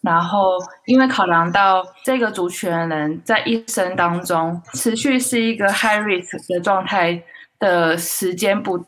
[0.00, 7.22] 然后因为考量到这个族群的人在一生当中持续是一个 high risk 的状态
[7.60, 8.84] 的时间不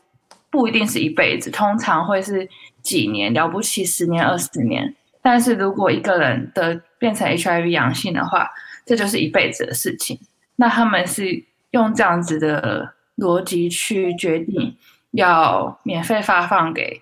[0.49, 2.45] 不一定是一辈子，通常会是
[2.83, 4.93] 几年，了不起十年二十年。
[5.21, 8.51] 但是如果一个人的变成 HIV 阳性的话，
[8.85, 10.19] 这就是一辈子的事情。
[10.57, 14.77] 那他们是用这样子的逻辑去决定
[15.11, 17.01] 要免费发放给。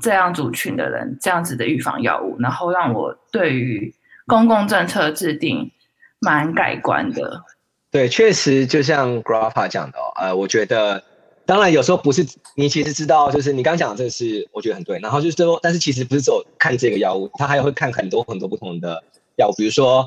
[0.00, 3.92] 这样族群的人，这样子的预防药物，然后让我对于
[4.28, 5.72] 公共政策制定
[6.20, 7.42] 蛮改观的。
[7.90, 11.02] 对，确实就像 Grappa 讲的，呃，我觉得
[11.48, 14.98] 当然有时候不是你其实知道，就是你刚讲的这个是我觉得很对。
[14.98, 19.02] 然后就是说，但是其实不是只有看这个药物，他还会看很多很多不同的
[19.36, 20.06] 药物，比如说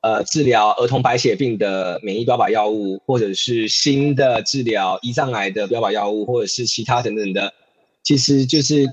[0.00, 7.54] 呃治疗儿童白血病的免疫标靶药物，或者是新的治疗胰脏癌的标靶药物，或者是其他等等的。
[8.02, 8.84] 其实就是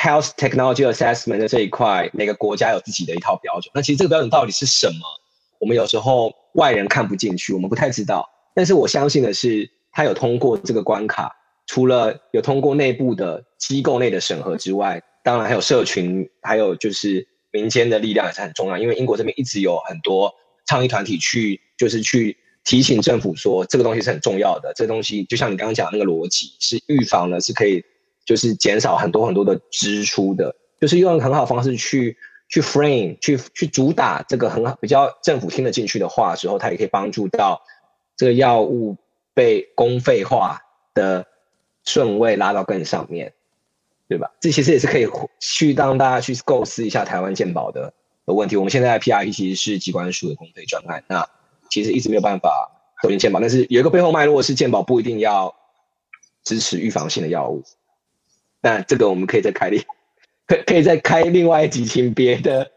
[0.00, 3.70] health technology assessment 的这一块，每个国家有自己的一套标准。
[3.74, 5.00] 那其实这个标准到底是什么？
[5.60, 8.30] 我们有时候外人看不进去，我们不太知道。
[8.54, 9.70] 但是我相信的是。
[9.94, 11.30] 他有通过这个关卡，
[11.66, 18.76] 除了有通过内部的机构内的审核之外，当然还有社群，还有就是民间的力量也是很重要。
[18.76, 20.34] 因为英国这边一直有很多
[20.66, 24.72] 倡议团体去，就是去提醒政府说，这个东西是很重要的。
[24.74, 27.80] 这个东西就像你刚刚讲的那个逻辑，是预防呢，是可以
[28.26, 32.16] 就是减少很多很多的支出的，就是用很好的方式去
[32.48, 37.62] 去 frame，去去主打这个很好比较政府听得进去的话之后，它也可以帮助到
[38.16, 38.96] 这个药物。
[39.34, 40.62] 被公费化
[40.94, 41.26] 的
[41.84, 43.32] 顺位拉到更上面，
[44.08, 44.30] 对吧？
[44.40, 45.06] 这其实也是可以
[45.40, 47.92] 去让大家去构思一下台湾健保的
[48.24, 48.56] 的问题。
[48.56, 51.28] 我们现在的 PRP 其实是机关署的公费专案，那
[51.68, 52.70] 其实一直没有办法
[53.02, 53.40] 走进健保。
[53.40, 55.54] 但是有一个背后脉络是健保不一定要
[56.44, 57.62] 支持预防性的药物。
[58.62, 59.82] 那这个我们可以再开另
[60.46, 62.70] 可可以再开另外几请别的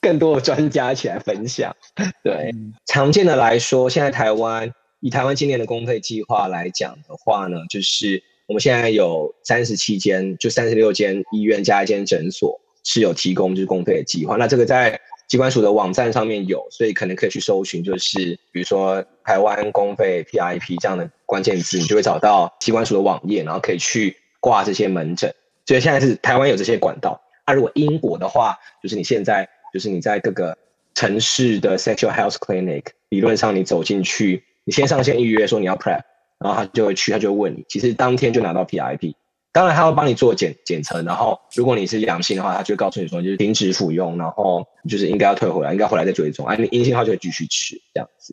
[0.00, 1.74] 更多的专家一起来分享。
[2.22, 2.52] 对，
[2.84, 4.74] 常见的来说，现在台湾。
[5.00, 14.36] 以台湾今年的公费计划来讲的话呢，就是我们现在有三十七间，就三十六间医院加一间诊所是有提供就是公费的计划。
[14.36, 25.32] 那这个在机关署的网站上面有，所以可能可以去搜寻，就是比如说台湾公费 PRP 这样的关键字，你就会找到机关署的网页，然后可以去挂这些门诊。
[25.64, 27.20] 所以现在是台湾有这些管道。
[27.46, 30.58] 那、如果英国的话，就是你现在就是你在各个
[30.94, 34.44] 城市的 sexual health clinic，理论上你走进去。
[34.70, 36.02] 你先上线预约，说你要 prep，
[36.38, 39.14] 然后他就会去，他就会问你，其实当天就拿到 PIP
[39.50, 48.32] 当然他会帮你做检检测，然后如果你是阳性的话，他就告诉你说就是停止服用，然后就是应该要退回来，应该回来再追踪，哎、啊，你阴性的话就会继续吃这样子。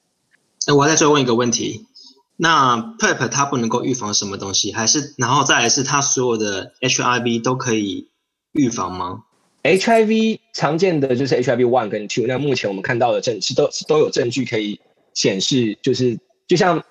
[0.67, 1.87] 那我要再追问一个问题，
[2.35, 4.71] 那 prep 它不能够预防什么东西？
[4.71, 8.11] 还是然后再来是它所有的 HIV 都可以
[8.51, 9.23] 预防吗
[9.63, 14.79] ？HIV 常见的就是 HIV one 跟 two，那目前我们看到的证是都是都有证据可以
[15.15, 16.19] 显示就是。
[16.47, 16.83] 就像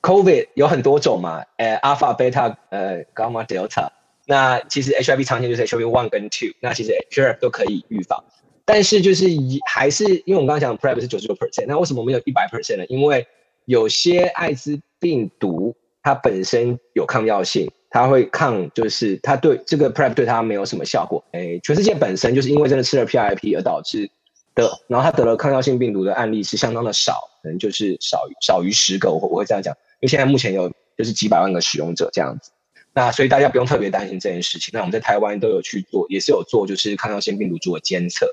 [0.00, 3.88] COVID 有很多种嘛，呃，Alpha、Beta、呃，Gamma、Delta。
[4.28, 8.24] 那其实 HIV 常见就是 HIV one 跟 two，那其实 PrEP 都可以预防。
[8.64, 12.86] 但是就是以还是因为我们刚刚讲 PrEP 是九十九 percent，那为什么没有一百 percent 呢？
[12.86, 13.26] 因为
[13.64, 21.24] 有些艾滋病毒它本身有抗药性，它会抗，就是它对这个 PrEP 对它没有什么效果。
[21.32, 24.10] 哎，全世界本身就是因为真的吃了 PrEP 而导致。
[24.56, 32.50] 的，然后他得了抗药性病毒的案例是相当的少，可能就是少少于十个，我我会这样讲，因为现在目前有就是几百万个使用者这样子，
[32.92, 34.72] 那所以大家不用特别担心这件事情。
[34.72, 38.28] 那我们在台湾都有去做，也是有做就是抗药性病毒株的监测，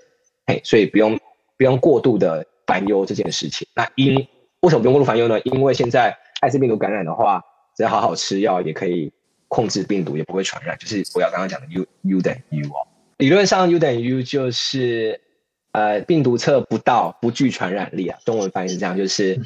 [0.48, 1.20] 嘿，所以不用
[1.58, 3.68] 不用过度的烦忧这件事情。
[3.76, 4.16] 那因
[4.62, 5.40] 为什么不用过度烦忧呢？
[5.42, 7.40] 因为现在艾滋病毒感染的话，
[7.78, 9.14] 只要好好吃药也可以
[9.48, 10.76] 控制病毒，也不会传染。
[10.80, 15.22] 就是我要刚刚讲的 U U 等于 U 哦，理论上 U 等于 U 就是。
[15.74, 18.18] 呃，病毒测不到，不具传染力啊。
[18.26, 19.40] 中文翻译是这样，就是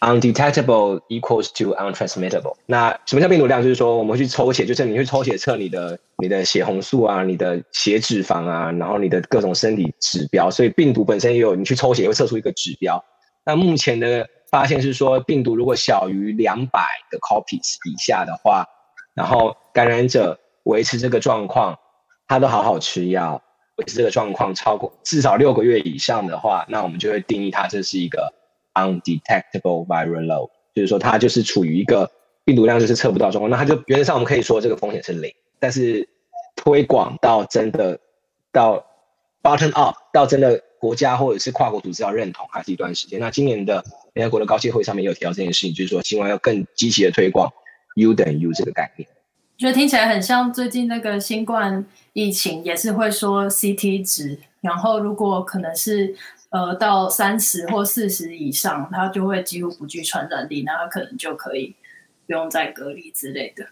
[0.00, 2.54] undetectable equals to untransmittable。
[2.66, 3.62] 那什么叫病毒量？
[3.62, 10.50] 就是说，我们去抽血，就是你去抽血测你的你的血红素啊，你的血脂肪啊，然后你的各种身体指标。
[10.50, 13.02] 所以病毒本身也有，你去抽血也会测出一个指标。
[13.42, 18.66] 那目前的发现是说，病毒如果小于两百个 copies 以下的话，
[19.14, 21.78] 然后感染者维持这个状况，
[22.28, 23.40] 他都好好吃药。
[23.76, 28.32] 维持这个状况超过至少六个月以上的话，那我们就会定义它这是一个
[28.74, 32.10] undetectable viral load，就是说它就是处于一个
[32.44, 35.32] 病毒量就是测不到状况，那它就原则上我们可以说这个风险是零。
[35.58, 36.08] 但是
[36.54, 37.98] 推广到真的
[38.52, 38.84] 到
[39.42, 43.18] bottom up 到真的国家或者是跨国组织要认同，还是一段时间。
[43.20, 43.82] 那今年的
[44.14, 47.52] 联合国的高级会上面也有提到这件事情，就是说希望要更积极的推广
[47.96, 49.08] U 等于 U 这个概念。
[49.58, 56.14] 觉得听起来很像最近那个新冠疫情，也是会说 CT 值，然后如果可能是
[56.50, 61.74] 呃到三十或四十以上，它就会几乎不具传染力，那它可能就可以
[62.26, 63.64] 不用再隔离之类的。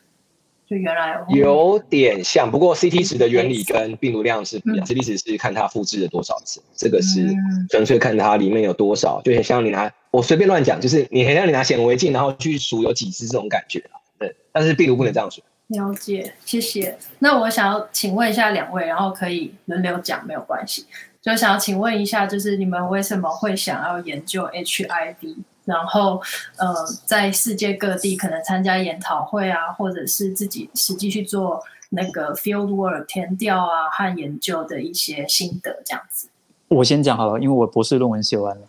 [0.67, 4.87] 就原来有点像，不过 CT 值的原理跟病毒量是不一样。
[4.87, 7.29] CT 值是看它复制了多少次，这个是
[7.69, 13.85] 纯粹看它里面有多少，就很像你拿我随便乱讲，就是你很像你拿显微镜，然后去数有几只这种感觉。
[14.19, 15.43] 对，但是病毒不能这样数。
[15.69, 16.99] 了解，谢谢。
[17.21, 20.87] 那我想要请问一下两位，然后可以轮流讲，没有关系。
[21.23, 25.37] 就想要请问一下，就是你们为什么会想要研究 HIV？
[25.65, 26.21] 然后
[26.59, 26.75] 呃，
[27.07, 36.29] 在世界各地可能参加研讨会啊，或者是自己实际去做那个 field work 填调啊和研究的一些心得，这样子。
[36.69, 38.63] 我先讲好了，因为我博士论文写完了。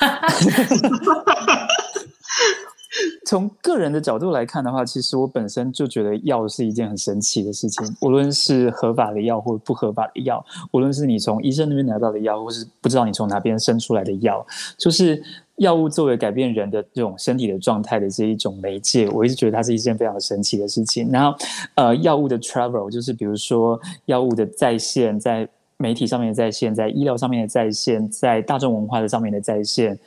[3.34, 7.84] 从个人的角度来看的话，其实我本身就觉得药是一件很神奇的事情。
[8.00, 14.46] 无论是合法的药或不合法的药，无论是你从医生那边拿到的药，或是不知道你从哪边生出来的药，
[14.78, 15.20] 就是
[15.56, 21.10] 药物作为改变人的这种身体的状态的这一种媒介，我一直觉得它是一件非常神奇的事情。
[21.10, 21.36] 然后，
[21.74, 29.98] 呃，药物的 travel 就是比如说药物的在线，在媒体上面的在线，在医疗上面的在线，在大众文化的上面的在线，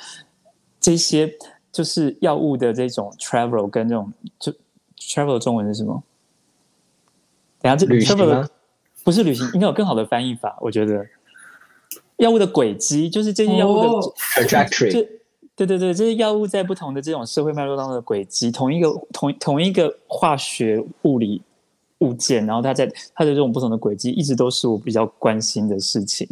[0.80, 1.30] 这些。
[1.78, 4.52] 就是药物的这种 travel 跟这种就
[4.98, 6.02] travel 中文是什么？
[7.62, 8.50] 等下这旅行吗？
[9.04, 10.58] 不是旅行，应该有更好的翻译法。
[10.60, 11.06] 我觉得
[12.16, 14.92] 药物的轨迹就是这些药物的 trajectory，
[15.56, 21.44] 对对对，这些药物在不同的这种社会脉络当中的轨迹，同一个同同一个化学物理
[22.00, 26.28] 物件，然后它在它的这种不同的轨迹，一直都是我比较关心的事情。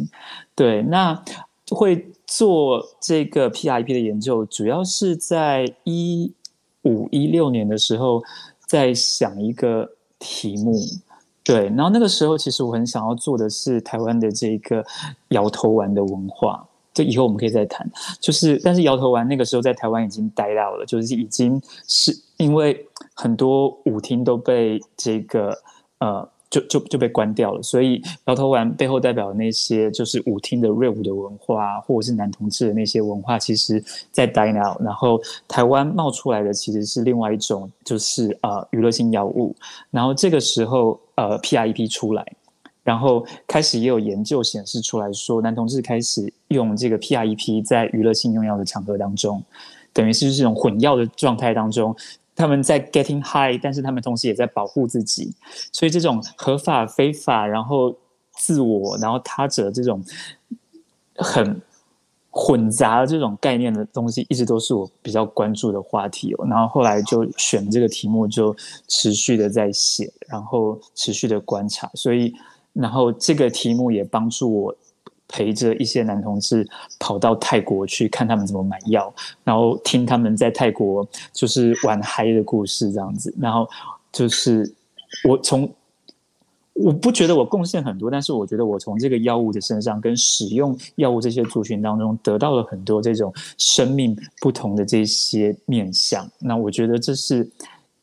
[0.56, 1.22] 对，那
[1.74, 2.12] 会。
[2.28, 6.32] 做这个 PREP 的研究，主要是在一
[6.82, 8.20] 五一六年的时候，
[8.66, 9.88] 在想一个
[10.18, 10.74] 题目，
[11.44, 14.84] 对，然后那个时候其实我很想要做的是台湾的这个
[15.28, 17.88] 摇头丸的文化，这以后我们可以再谈。
[18.18, 25.56] 就是，但是摇头丸那个时候在台湾已经 die out 了，就是已经是因为很多舞厅都被这个
[25.98, 26.28] 呃。
[26.48, 33.82] 就就就被关掉了，所以摇头丸背后代表的那些就是舞厅的 rave 的文化，或者是男同志的那些文化，其实
[34.12, 34.80] 在 die out。
[34.80, 39.54] 然后台湾冒出来的其实是另外一种，就是呃娱乐性药物。
[39.90, 42.24] 然后这个时候呃 PREP 出来，
[42.84, 49.42] 然后开始也有研究显示出来说，男同志开始用这个 PREP 在娱乐性用药的场合当中，
[49.92, 51.94] 等于是这种混药的状态当中。
[52.36, 55.34] 他们在 getting high，但是他们同时也在保护自己，
[55.72, 57.96] 所以这种合法、非法，然后
[58.32, 60.04] 自我，然后他者这种
[61.16, 61.60] 很
[62.30, 66.46] 混杂的这种概念的东西，一直都是我比较关注的话题哦。
[66.46, 68.54] 然后后来就选这个题目，就
[68.86, 72.34] 持续的在写，然后持续的观察，所以
[72.74, 74.76] 然后这个题目也帮助我。
[75.28, 76.66] 陪着一些男同志
[77.00, 79.12] 跑到泰国去看他们怎么买药，
[79.42, 83.68] 然后听他们在泰国就是玩嗨的故事这样子，然后
[84.12, 84.72] 就是
[85.28, 85.68] 我从
[86.74, 97.48] 我不觉得我贡献很多，但是我觉得我从这个药物的身上跟使用药物这些族群当中得到了很多这种生命不同的这些面向，那我觉得这是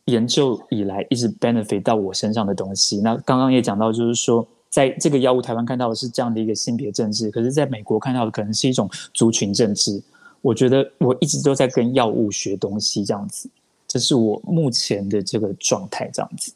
[0.05, 2.99] 研究以来一直 benefit 到我身上的东西。
[2.99, 4.45] 那刚刚也讲到，就是说。
[4.73, 10.01] 在这个药物，台湾看到的是这样的一个性别政治，可是在美国看到的可能是一种族群政治。
[10.41, 13.47] 我觉得我一直都在跟药物学东西，这样子，
[13.87, 16.51] 这是我目前的这个状态，这样子。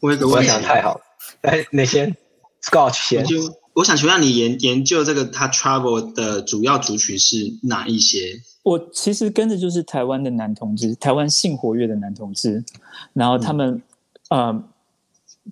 [0.00, 1.00] 我我想太好了，
[1.40, 2.14] 哎，哪先
[2.62, 3.24] ，Scotch 先。
[3.24, 3.38] 就
[3.72, 8.38] 我想请问你研研究这个他 travel 的主要族群是哪一些？
[8.64, 12.62] 我其实跟着就是台湾的男同志，台湾性活跃的男同志，
[13.14, 13.80] 然后他们，
[14.28, 14.40] 嗯。
[14.42, 14.64] 呃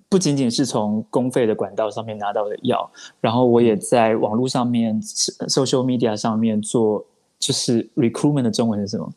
[0.07, 2.89] 不仅仅是从公费的管道上面拿到的药，
[3.19, 7.05] 然后我也在网络上面、social media 上面做，
[7.37, 9.11] 就是 recruitment 的中文是什么？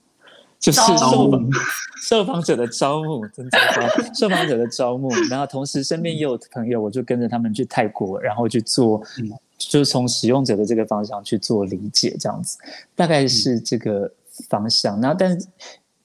[0.59, 1.49] 就是受访
[2.03, 3.59] 受访者的招募，真的
[4.14, 5.11] 受访者的招募。
[5.31, 9.03] 然后同时身边也有朋友，我就跟着他们去泰国，然后去做，
[9.59, 12.59] 就是从使用者的这个方向去做理解，这样子，
[12.97, 14.11] 大概是这个
[14.49, 15.01] 方向。
[15.01, 15.47] 然后，但是，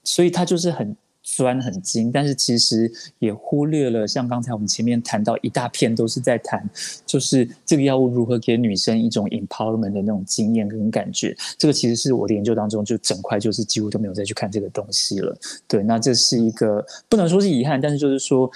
[0.03, 0.95] 所以他就是很。
[1.35, 6.67] 钻很精，但是其实也忽略了，像刚才我们前面谈到一大片都是在谈，
[7.05, 11.35] 就是这个药物如何给女生一种 empowerment 的那种经验跟感觉。
[11.57, 15.37] 这个其实是我的研究当中就整块就是几乎都没有再去看这个东西了。
[15.67, 18.49] 对，那这是一个不能说是遗憾，但是就是说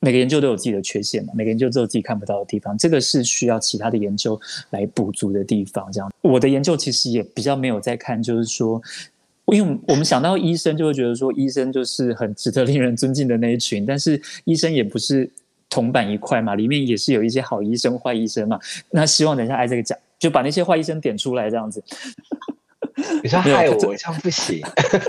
[0.00, 4.38] 每个研究都有自己的缺陷嘛，每个研究都有自己看不到的地方，这个是需要其他的研究
[4.70, 5.90] 来补足的地方。
[5.92, 8.82] 这样，我的研究其实也比较没有在看，就是说。
[9.52, 15.30] 因为我们想到医生，就会觉得说医生就是很值得令人尊敬的那一群，但是医生也不是
[15.70, 18.58] 铜板一块嘛，里面也是有一些好医生、坏医生嘛。
[18.90, 21.80] 那希望等一下挨这个讲，就把那些坏医生点出来，这样子。
[23.22, 24.60] 你说害我，这样不行。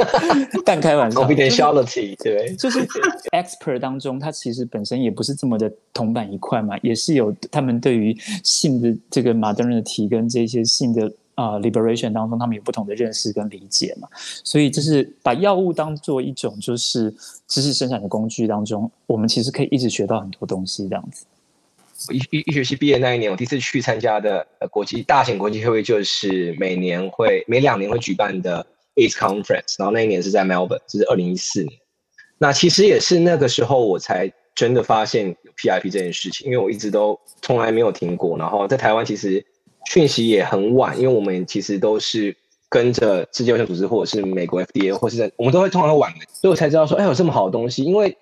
[0.63, 1.21] 半开玩笑。
[1.21, 2.85] Confidentiality 对，就是
[3.31, 11.11] expert 当中，他其实本身也不是这么的铜板一块嘛，也是有他们对于性的这个 modernity 跟这些性的。
[11.37, 14.09] 啊、，liberation 当中，他们有不同的认识跟理解嘛，
[14.43, 17.13] 所以就是把药物当做一种就是
[17.47, 21.27] 知识生产的工具当中，我们其实可以一直学到很多东西这样子。
[22.11, 28.65] 医医医学系毕业那一年，我第一次去参加的国际大型国际会议，就是每年会每两年会举办的
[28.95, 31.79] AIDS Conference，然后那一年是在 Melbourne，就是二零一四年。
[32.39, 38.37] 那其实也是那个时候我才真的发现有 PIP 这件事情，因为我一直都从来没有听过。
[38.39, 39.45] 然后在台湾其实
[39.89, 42.35] 讯息也很晚，因为我们其实都是
[42.69, 47.83] 跟着世界卫生组织或者是美国 FDA，或是我们都会通常晚，所以我才知道说，哎，有这么好的东西。
[47.83, 48.17] 因为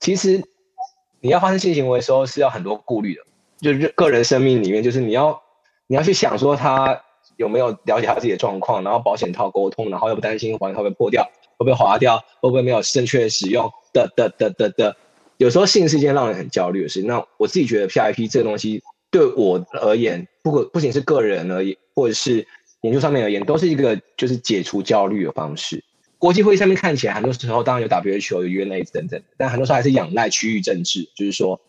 [0.00, 0.42] 其实
[1.20, 3.22] 你要发生性行为的时候是要很多顾虑的，
[3.60, 5.42] 就是个人生命里面，就是你要
[5.86, 7.02] 你要去想说他
[7.36, 11.28] 有没有了解他自己的状况，然后保险套沟通，然后又不担心保险套会破掉。
[11.58, 12.18] 会不会滑掉？
[12.40, 13.70] 会不会没有正确使用？
[13.92, 14.96] 的的的的的，
[15.36, 17.02] 有时候性是一件让人很焦虑的事。
[17.04, 18.82] 那我自己觉得 PIP 这个东西
[19.12, 22.44] 对我而言，不过不仅是个人而言，或者是
[22.80, 25.84] 研究上面而言，都是一个就是解除焦虑的方式。
[26.18, 31.60] 国际会议上面看起来，很多时候当然有 WHO、有 UNA 等等，但很多时候还是仰赖区域政治，就是说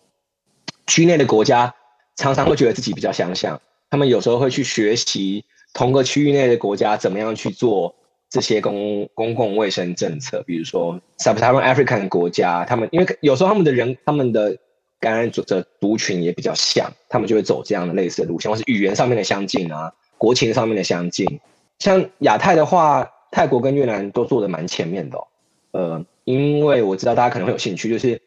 [0.88, 1.76] 区内的国家
[2.16, 7.94] 常常会觉得自己比较相像，他们有时候会去学习同个区域内的国家怎么样去做。
[8.30, 14.58] 这些公公共卫生政策，比如说 Sub-Saharan African 国家，他们因为有时候他们的人，他们的
[15.04, 21.42] 感染者族群也比较像，他们就会走这样的类似的路线，或是语言上面的相近啊，国情上面的相近。
[21.80, 25.28] 像亚太的话，泰国跟越南都做得蛮前面的哦。
[25.72, 28.22] 呃，因为我知道大家可能会有兴趣，就是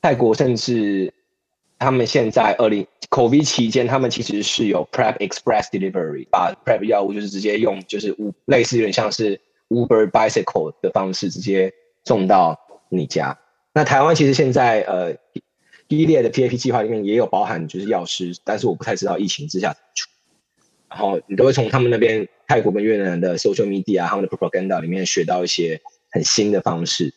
[0.00, 1.12] 泰国甚至。
[1.78, 11.74] 他们现在二零 COVID 期间，他们其实是有 Prep Express Delivery，把 Prep 药物就是直接用就是类似有点像是 Uber Bicycle 的方式直接
[12.04, 12.56] 送到
[12.88, 13.36] 你家。
[13.74, 15.16] 那台湾其实现在呃
[15.98, 20.08] 一列的 PAP 计划里面也有包含就是药师，但是我不太知道疫情之下怎么处。
[20.90, 25.80] 然后你都会从他们那边泰国跟越南的 Social Media 他们的 Propaganda 里面学到一些
[26.10, 27.14] 很新的方式。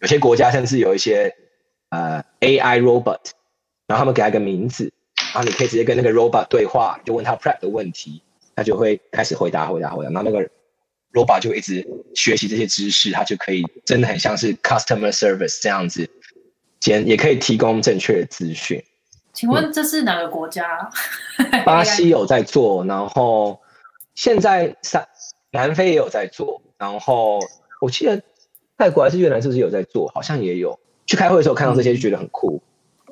[0.00, 1.34] 有些国家甚至有一些
[1.90, 3.32] 呃 AI Robot。
[3.86, 4.92] 然后他们给他一个名字，
[5.34, 8.22] 然后你可以直接跟那个 robot 对话，就问他 prep 的问题，
[8.54, 10.10] 他就会开始回答回答回答。
[10.12, 10.48] 然后那个
[11.12, 11.84] robot 就一直
[12.14, 16.08] 学习这些知识，他就可以真的很像是 customer service 这样子，
[16.80, 18.82] 兼也可以提供正确的资讯。
[19.32, 20.90] 请问这是哪个国家？
[21.38, 23.60] 嗯、 巴西有在做，然后
[24.14, 25.06] 现在南
[25.52, 27.38] 南非也有在做，然后
[27.80, 28.20] 我记得
[28.76, 30.10] 泰国还是越南是不是有在做？
[30.14, 30.78] 好像也有。
[31.06, 32.56] 去开会的时候看到这些就觉得很酷。
[32.56, 32.66] 嗯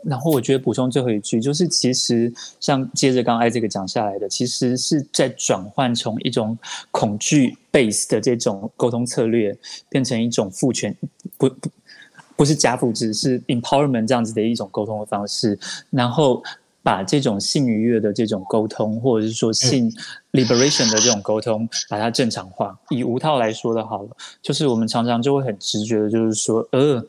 [0.04, 6.56] 然后我觉得补充最后一句，就是其实像接着刚刚 Isaac 讲下来的，其实是在转换从一种
[6.92, 9.58] 恐惧 base 的这种沟通策略，
[9.88, 10.96] 变成一种赋权，
[11.36, 11.68] 不不
[12.38, 15.58] 不是加赋值，是 empowerment 这样子的一种沟通的方式，
[15.90, 16.40] 然后
[16.82, 19.92] 把这种性愉悦的这种沟通，或者是说性
[20.32, 22.78] liberation 的这种沟通，把它正常化。
[22.90, 24.08] 以无套来说的好了，
[24.40, 27.04] 就是我们常常就会很直觉的，就是说，呃。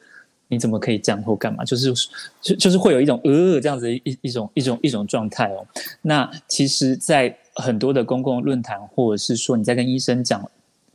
[0.52, 1.64] 你怎么可以这样或干嘛？
[1.64, 1.94] 就是
[2.42, 5.64] 就就是会有一种呃这样子的一一种一种一种状态哦。
[6.02, 10.42] 那其实，在很多的公共论坛，或者是说你在跟医生讲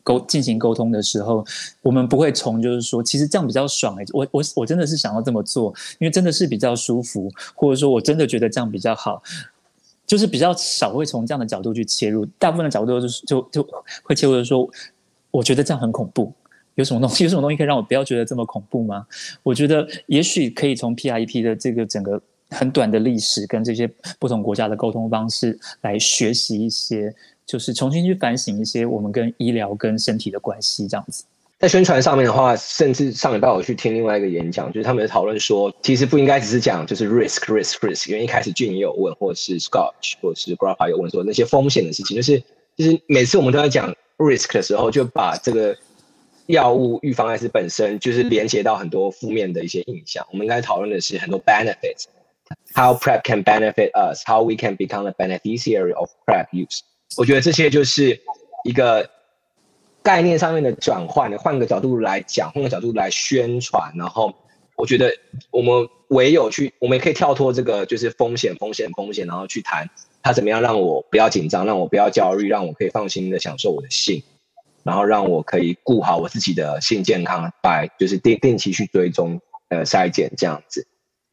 [0.05, 1.45] 沟进行沟通的时候，
[1.83, 9.21] 我们不会从就是说，其实这样比较爽哎，我我我真的是想要这么做，因为真的是比较舒服，或者说我真的觉得这样比较好，
[10.07, 12.25] 就是比较少会从这样的角度去切入。
[12.39, 13.67] 大部分的角度就是就就
[14.05, 14.71] 会切入说，
[15.31, 16.33] 我觉得这样很恐怖。
[16.75, 17.25] 有什么东西？
[17.25, 19.07] 有什么东西可以让我不要觉得这么恐怖吗？
[19.43, 23.89] 我觉得也许可以从 P I E P 的这个整个很短的历史跟这些
[24.19, 27.15] 不同国家的沟通方式来学习一些，
[27.47, 31.25] 就是重新去反省一些我们跟医疗跟身体的关系这样子。
[31.59, 42.43] 在宣传上面的话，甚至上礼拜我去听另外一个演讲，就是他们在讨论说，其实不应该只是讲就是 risk risk risk，因为一开始俊也有问，或者是 Scotch 或者是 Grappa 有问说那些风险的事情，就是
[42.77, 45.77] 就是每次我们都在讲 risk 的时候，就把这个。
[46.49, 50.23] 药物预防艾滋本身就是连接到很多负面的一些印象。
[50.31, 56.81] 我们应该讨论的是很多 benefits，how PrEP can benefit us，how we can become a beneficiary of PrEP use。
[57.17, 58.21] 我觉得这些就是
[58.65, 59.09] 一个
[60.03, 63.93] 概念上面的转换，换个角度来讲，换个角度来宣传。
[63.97, 64.35] 然后
[64.77, 65.13] 我觉得
[65.51, 69.89] 我们唯有去，我们也可以跳脱这个就是风险、风险、风险，然后去谈
[70.23, 74.23] 它怎么样让我不要紧张，让我不要焦虑，让我可以放心的享受我的性。
[74.83, 79.41] 然后让我可以顾好我自己的性健康，来就是定定期去追踪
[79.71, 80.87] 呃筛检这样子，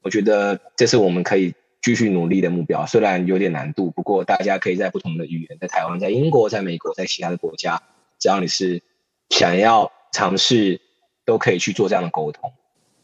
[0.04, 7.82] 我觉得这是我们可以继续努力的目标，虽然有点难度，不过大家可以在不同的语言，在台湾、在英国、在美国、在其他的国家，
[8.20, 8.82] 只要你是
[9.30, 10.80] 想要尝试，
[11.26, 12.52] 都可以去做这样的沟通。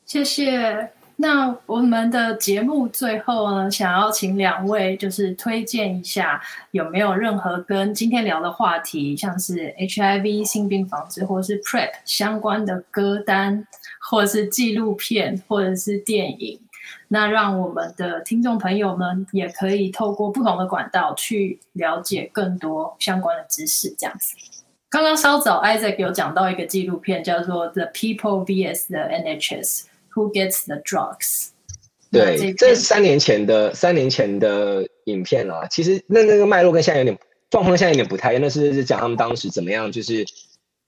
[0.06, 0.92] 谢谢。
[1.20, 13.66] 那我们的节目最后呢，想要请两位就是推荐一下，有没有任何跟今天聊的话题，像是 HIV 性病防治或者是 PrEP 相关的歌单，
[14.00, 16.60] 或者是纪录片，或者是电影，
[17.08, 24.36] 那让我们的听众朋友们也可以透过不同的管道去了解更多相关的知识，这样子。
[24.90, 29.84] 刚刚稍早 Isaac 有讲到一个纪录片，叫做《The People vs the NHS
[30.14, 31.18] Who Gets the Drugs》。
[32.10, 35.68] 对，这是三年前的三年前的影片啊。
[35.68, 37.18] 其实那那个脉络跟现在有点
[37.50, 38.42] 状况，现在有点不太一样。
[38.42, 40.26] 那是是讲他们当时怎么样，就是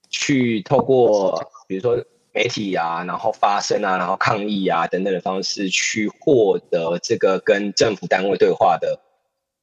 [0.10, 2.02] 去透过比如说
[2.40, 8.98] 媒体啊，然后发声啊，然后抗议啊等等的方式，去获得这个跟政府单位对话的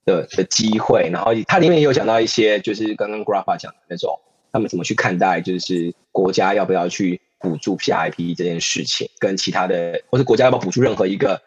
[0.04, 1.08] 的的机会。
[1.10, 4.20] 然后它里面也有讲到一些，就是刚刚 Grafa 讲的那种，
[4.52, 7.20] 他们怎么去看待，就是国家要不要去。
[7.38, 11.40] 补助 PIP 这件事情，跟其他的，或是国家要不要补助任何一个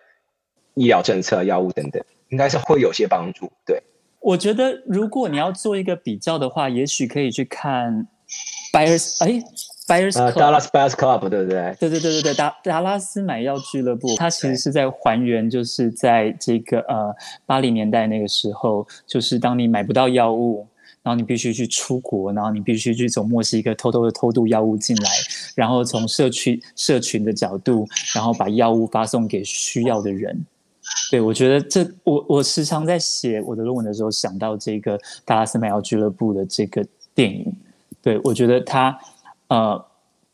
[0.75, 3.51] 医疗政策、药物等等，应该是会有些帮助。
[3.65, 3.82] 对，
[4.21, 8.07] 我觉得如果你要做一个比较的话，也许可以去看
[8.71, 9.41] Buyers 哎
[9.90, 11.76] Buyers Dallas Buyers Club 对不对？
[11.80, 17.14] 对对对对对，达达拉斯买药俱乐部，它其实是在还原，就是在这个呃
[17.46, 20.68] 八零年代那个时候，就是当你买不到药物。
[21.02, 25.10] 然后你必须去出国，然后你必须去从墨西哥偷偷的偷渡药物进来，
[25.56, 30.46] 然后从社区社群的角度，然后把药物发送给需要的人。
[31.10, 36.86] 对，我觉得这我我时常在写我的论文的时候想到这个达拉斯买药俱乐部的这个
[37.16, 37.56] 电影。
[38.02, 38.96] 对，我觉得它
[39.50, 39.86] 呃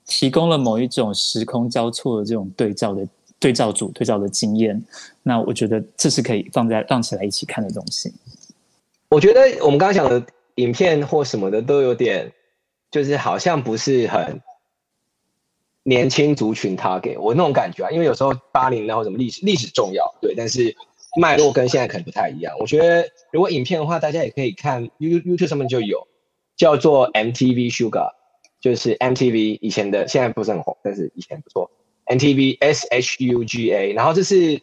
[0.05, 3.05] 提供了某一种时空交错的这种对照的
[3.39, 4.81] 对照组对照的经验。
[5.23, 8.13] 那我觉得这是可以放在放起来一起看的东西。
[9.09, 10.25] 我觉得我们刚刚讲的。
[10.55, 12.31] 影片或什么的都有点，
[12.89, 14.41] 就是好像不是很
[15.83, 20.73] 年轻族群他给我那种感觉啊，因为有时候八零然后什么历史历史重要，对，但是
[21.19, 22.55] 脉络跟现在可能不太一样。
[22.57, 26.07] 我觉得如果影片的话，大家也可以看 You YouTube 上面就有
[26.55, 28.13] 叫做 MTV Sugar，
[28.65, 31.69] 就是 MTV 以前的，现在不是很红，但是以前不错。
[32.07, 34.59] MTV S H U G A，然后这是。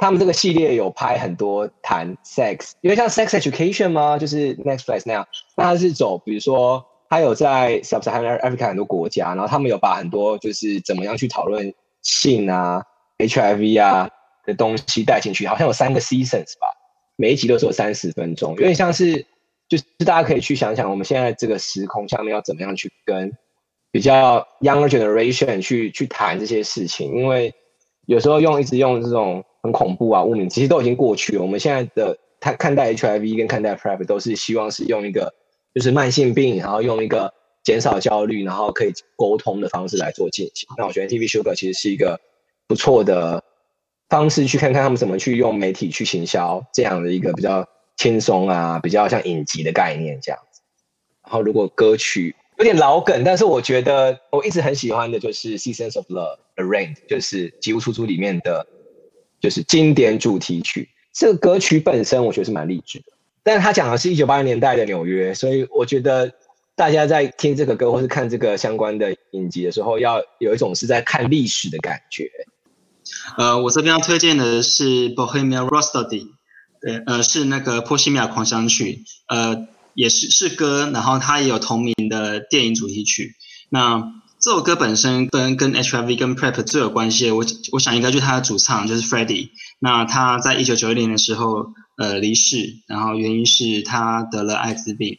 [0.00, 4.16] 他们这个系列有拍很多谈 sex，因为像 sex education 吗？
[4.16, 5.26] 就是 Netflix 那样。
[5.56, 12.80] 那他是走，比如说他有在 Sub-Saharan Africa 很多国家，然后他们有把很多就是怎么样去讨论性啊、
[13.18, 14.08] HIV 啊
[14.46, 16.68] 的东西带进去，好像有三个 seasons 吧，
[17.16, 19.26] 每一集都是有三十分钟，有点像是
[19.68, 23.32] 就是大家可以去想想，我们现在这个时空下面要怎么样去跟
[23.90, 27.54] 比较 younger generation 去去谈这些事情，因为
[28.06, 29.44] 有时候用一直用这种。
[29.60, 30.22] 很恐怖啊！
[30.22, 31.42] 污名其实都已经过去了。
[31.42, 35.34] 我们现在的他看待 HIV 跟看待 PrEP 都是希望是用一个
[35.74, 40.68] 就是慢性病，然后用一个减少焦虑，然后可以沟通的方式来做进行。
[40.78, 42.20] 那我觉得 TV Sugar 其实是一个
[42.68, 43.42] 不错的
[44.08, 47.68] 方式，去看看他们怎么去用媒体去行销这样的一个比较
[47.98, 50.62] 轻松啊，比较像影集的概念这样子。
[51.24, 58.66] 然后如果歌曲有点老梗，但是我觉得我一直很喜欢的就是 Seasons of Love》arranged，就是吉屋出租里面的。
[59.40, 63.12] 就是经典主题曲，这个歌曲本身我觉得是蛮励志的，
[63.44, 66.32] 但是他讲的是一九八零年代的纽约，所以我觉得
[66.74, 72.28] 大家在听这个歌或是看这个相关的影集的时候，要有一种是在看历史的感觉。
[73.36, 76.32] 呃，我这边要推荐的是 Bohemian Rhapsody，
[76.80, 83.34] 对，呃，是那个波西米亚狂想曲，呃，也是是歌，然后它也有同名的电影主题曲，
[83.70, 84.12] 那。
[84.40, 89.48] 这首歌本身跟跟 HIV 跟 PrEP 最有关系的，我我想应该就是他的主唱就是 Freddie。
[89.80, 95.18] 那他在一九九一年的时候，呃，离世，然后原因是他得了艾滋病。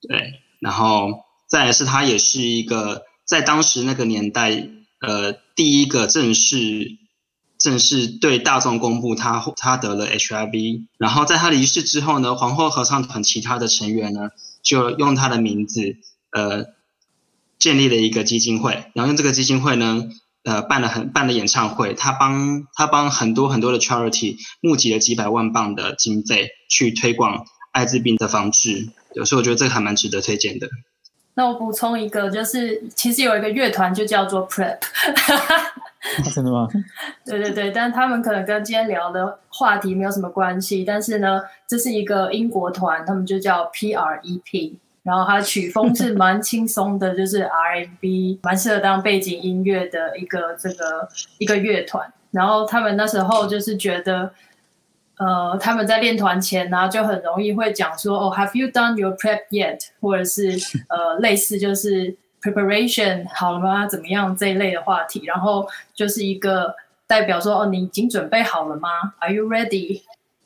[0.00, 4.68] 对，然后再来是他也是一个在当时那个年代，
[5.00, 6.98] 呃，第一个正式
[7.58, 10.84] 正式对大众公布他他得了 HIV。
[10.98, 14.30] 然后在他离世之后呢，皇后合唱团其他的成员呢，
[14.62, 15.96] 就用他的名字，
[16.30, 16.74] 呃。
[17.58, 20.04] 建立了一个基金会，然后用这个基金会呢，
[20.44, 28.90] 呃，办了很办了演唱会，他帮他帮很多很多的 charity 募集了几百万镑的经费，去推广艾滋病的防治。
[29.14, 30.68] 有时候我觉得这个还蛮值得推荐的。
[31.32, 34.78] 那我补充一个，就是其实有一个乐团就叫做 PrEP。
[36.34, 36.68] 真的吗？
[37.24, 40.84] 对对对，但他们可能跟今天聊的话题没有什么关系。
[40.84, 44.76] 但是呢，这是一个英国团，他们就叫 PrEP。
[45.02, 52.12] 然后它曲风是蛮轻松的，就是 R N B，蛮适合当背景音乐的一个这个一个乐团。
[52.32, 54.32] 然后他们那时候就是觉得，
[55.18, 59.78] 呃，他们在练团前呢、就很容易会讲说，哦，Have you done your prep yet？
[60.00, 62.16] 或者是呃，类似就是
[62.52, 63.86] preparation 好了吗？
[63.86, 65.24] 怎么样这一类的话题。
[65.24, 66.74] 然后就是一个
[67.06, 68.88] 代表说，哦，你已经准备好了吗
[69.20, 70.02] ？Are you ready？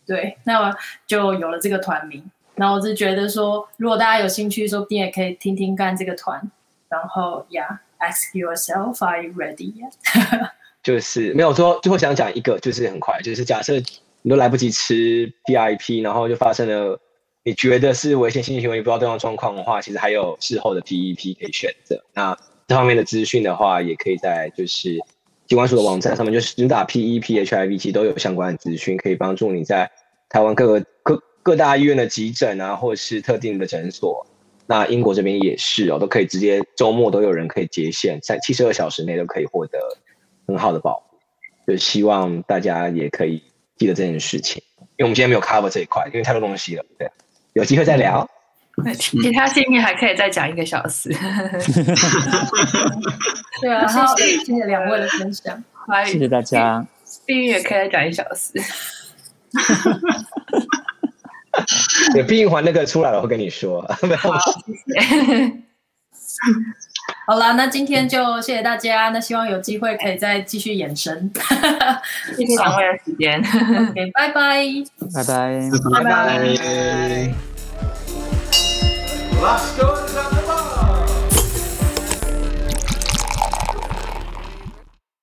[0.06, 0.74] 对，那
[1.06, 2.22] 就有了这个团名。
[2.56, 6.40] 然后我是觉得说，如果大家有兴趣，说不定也可以听听看这个团。
[6.88, 9.92] 然后，Yeah，ask yourself，Are you ready yet？
[10.82, 13.74] 就是没有说，最后想讲一个，就是很快，就是假设
[14.22, 17.00] 你都来不及吃 VIP，然后就发生了
[17.42, 22.04] 你觉得是危险性行为，不知道对方状况的话，其实还有事后的 PEP 可以选择。
[22.14, 22.36] 那
[22.68, 24.98] 这方面的资讯的话，也可以在就是
[25.46, 29.90] 机关署的网站上面，就是你打 PEP HIV，其实都有相关的资讯，可以帮助你在
[30.28, 34.26] 台湾各个各各大医院的急诊啊，或者是特定的诊所。
[34.66, 39.78] 那英国这边也是哦，都可以直接周末都有人可以接线，在七十二小时内都可以获得
[40.46, 41.18] 很好的保护。
[41.66, 43.42] 就希望大家也可以
[43.76, 44.62] 记得这件事情，
[44.96, 46.84] 因为我们今天没有 cover 这一块，因为太多东西了。
[46.96, 47.10] 对，
[47.60, 48.28] 有机会再聊。
[48.98, 51.10] 其他建议还可以再讲一个小时。
[53.60, 53.86] 对啊，
[54.16, 55.62] 谢谢谢谢两位的分享，
[56.06, 56.86] 谢谢大家。
[57.26, 58.54] 避孕也可以再讲一小时。
[62.16, 63.82] 有避孕环那个出来了，我会跟你说。
[63.82, 63.98] 好，
[64.64, 65.52] 谢谢。
[67.26, 69.10] 好了，那今天就谢谢大家。
[69.10, 71.30] 那希望有机会可以再继续延伸。
[72.34, 73.38] 谢谢两位的时间。
[73.38, 74.64] OK，拜拜。
[75.12, 75.60] 拜拜。
[75.92, 76.48] 拜拜。
[79.40, 80.09] Glasgow.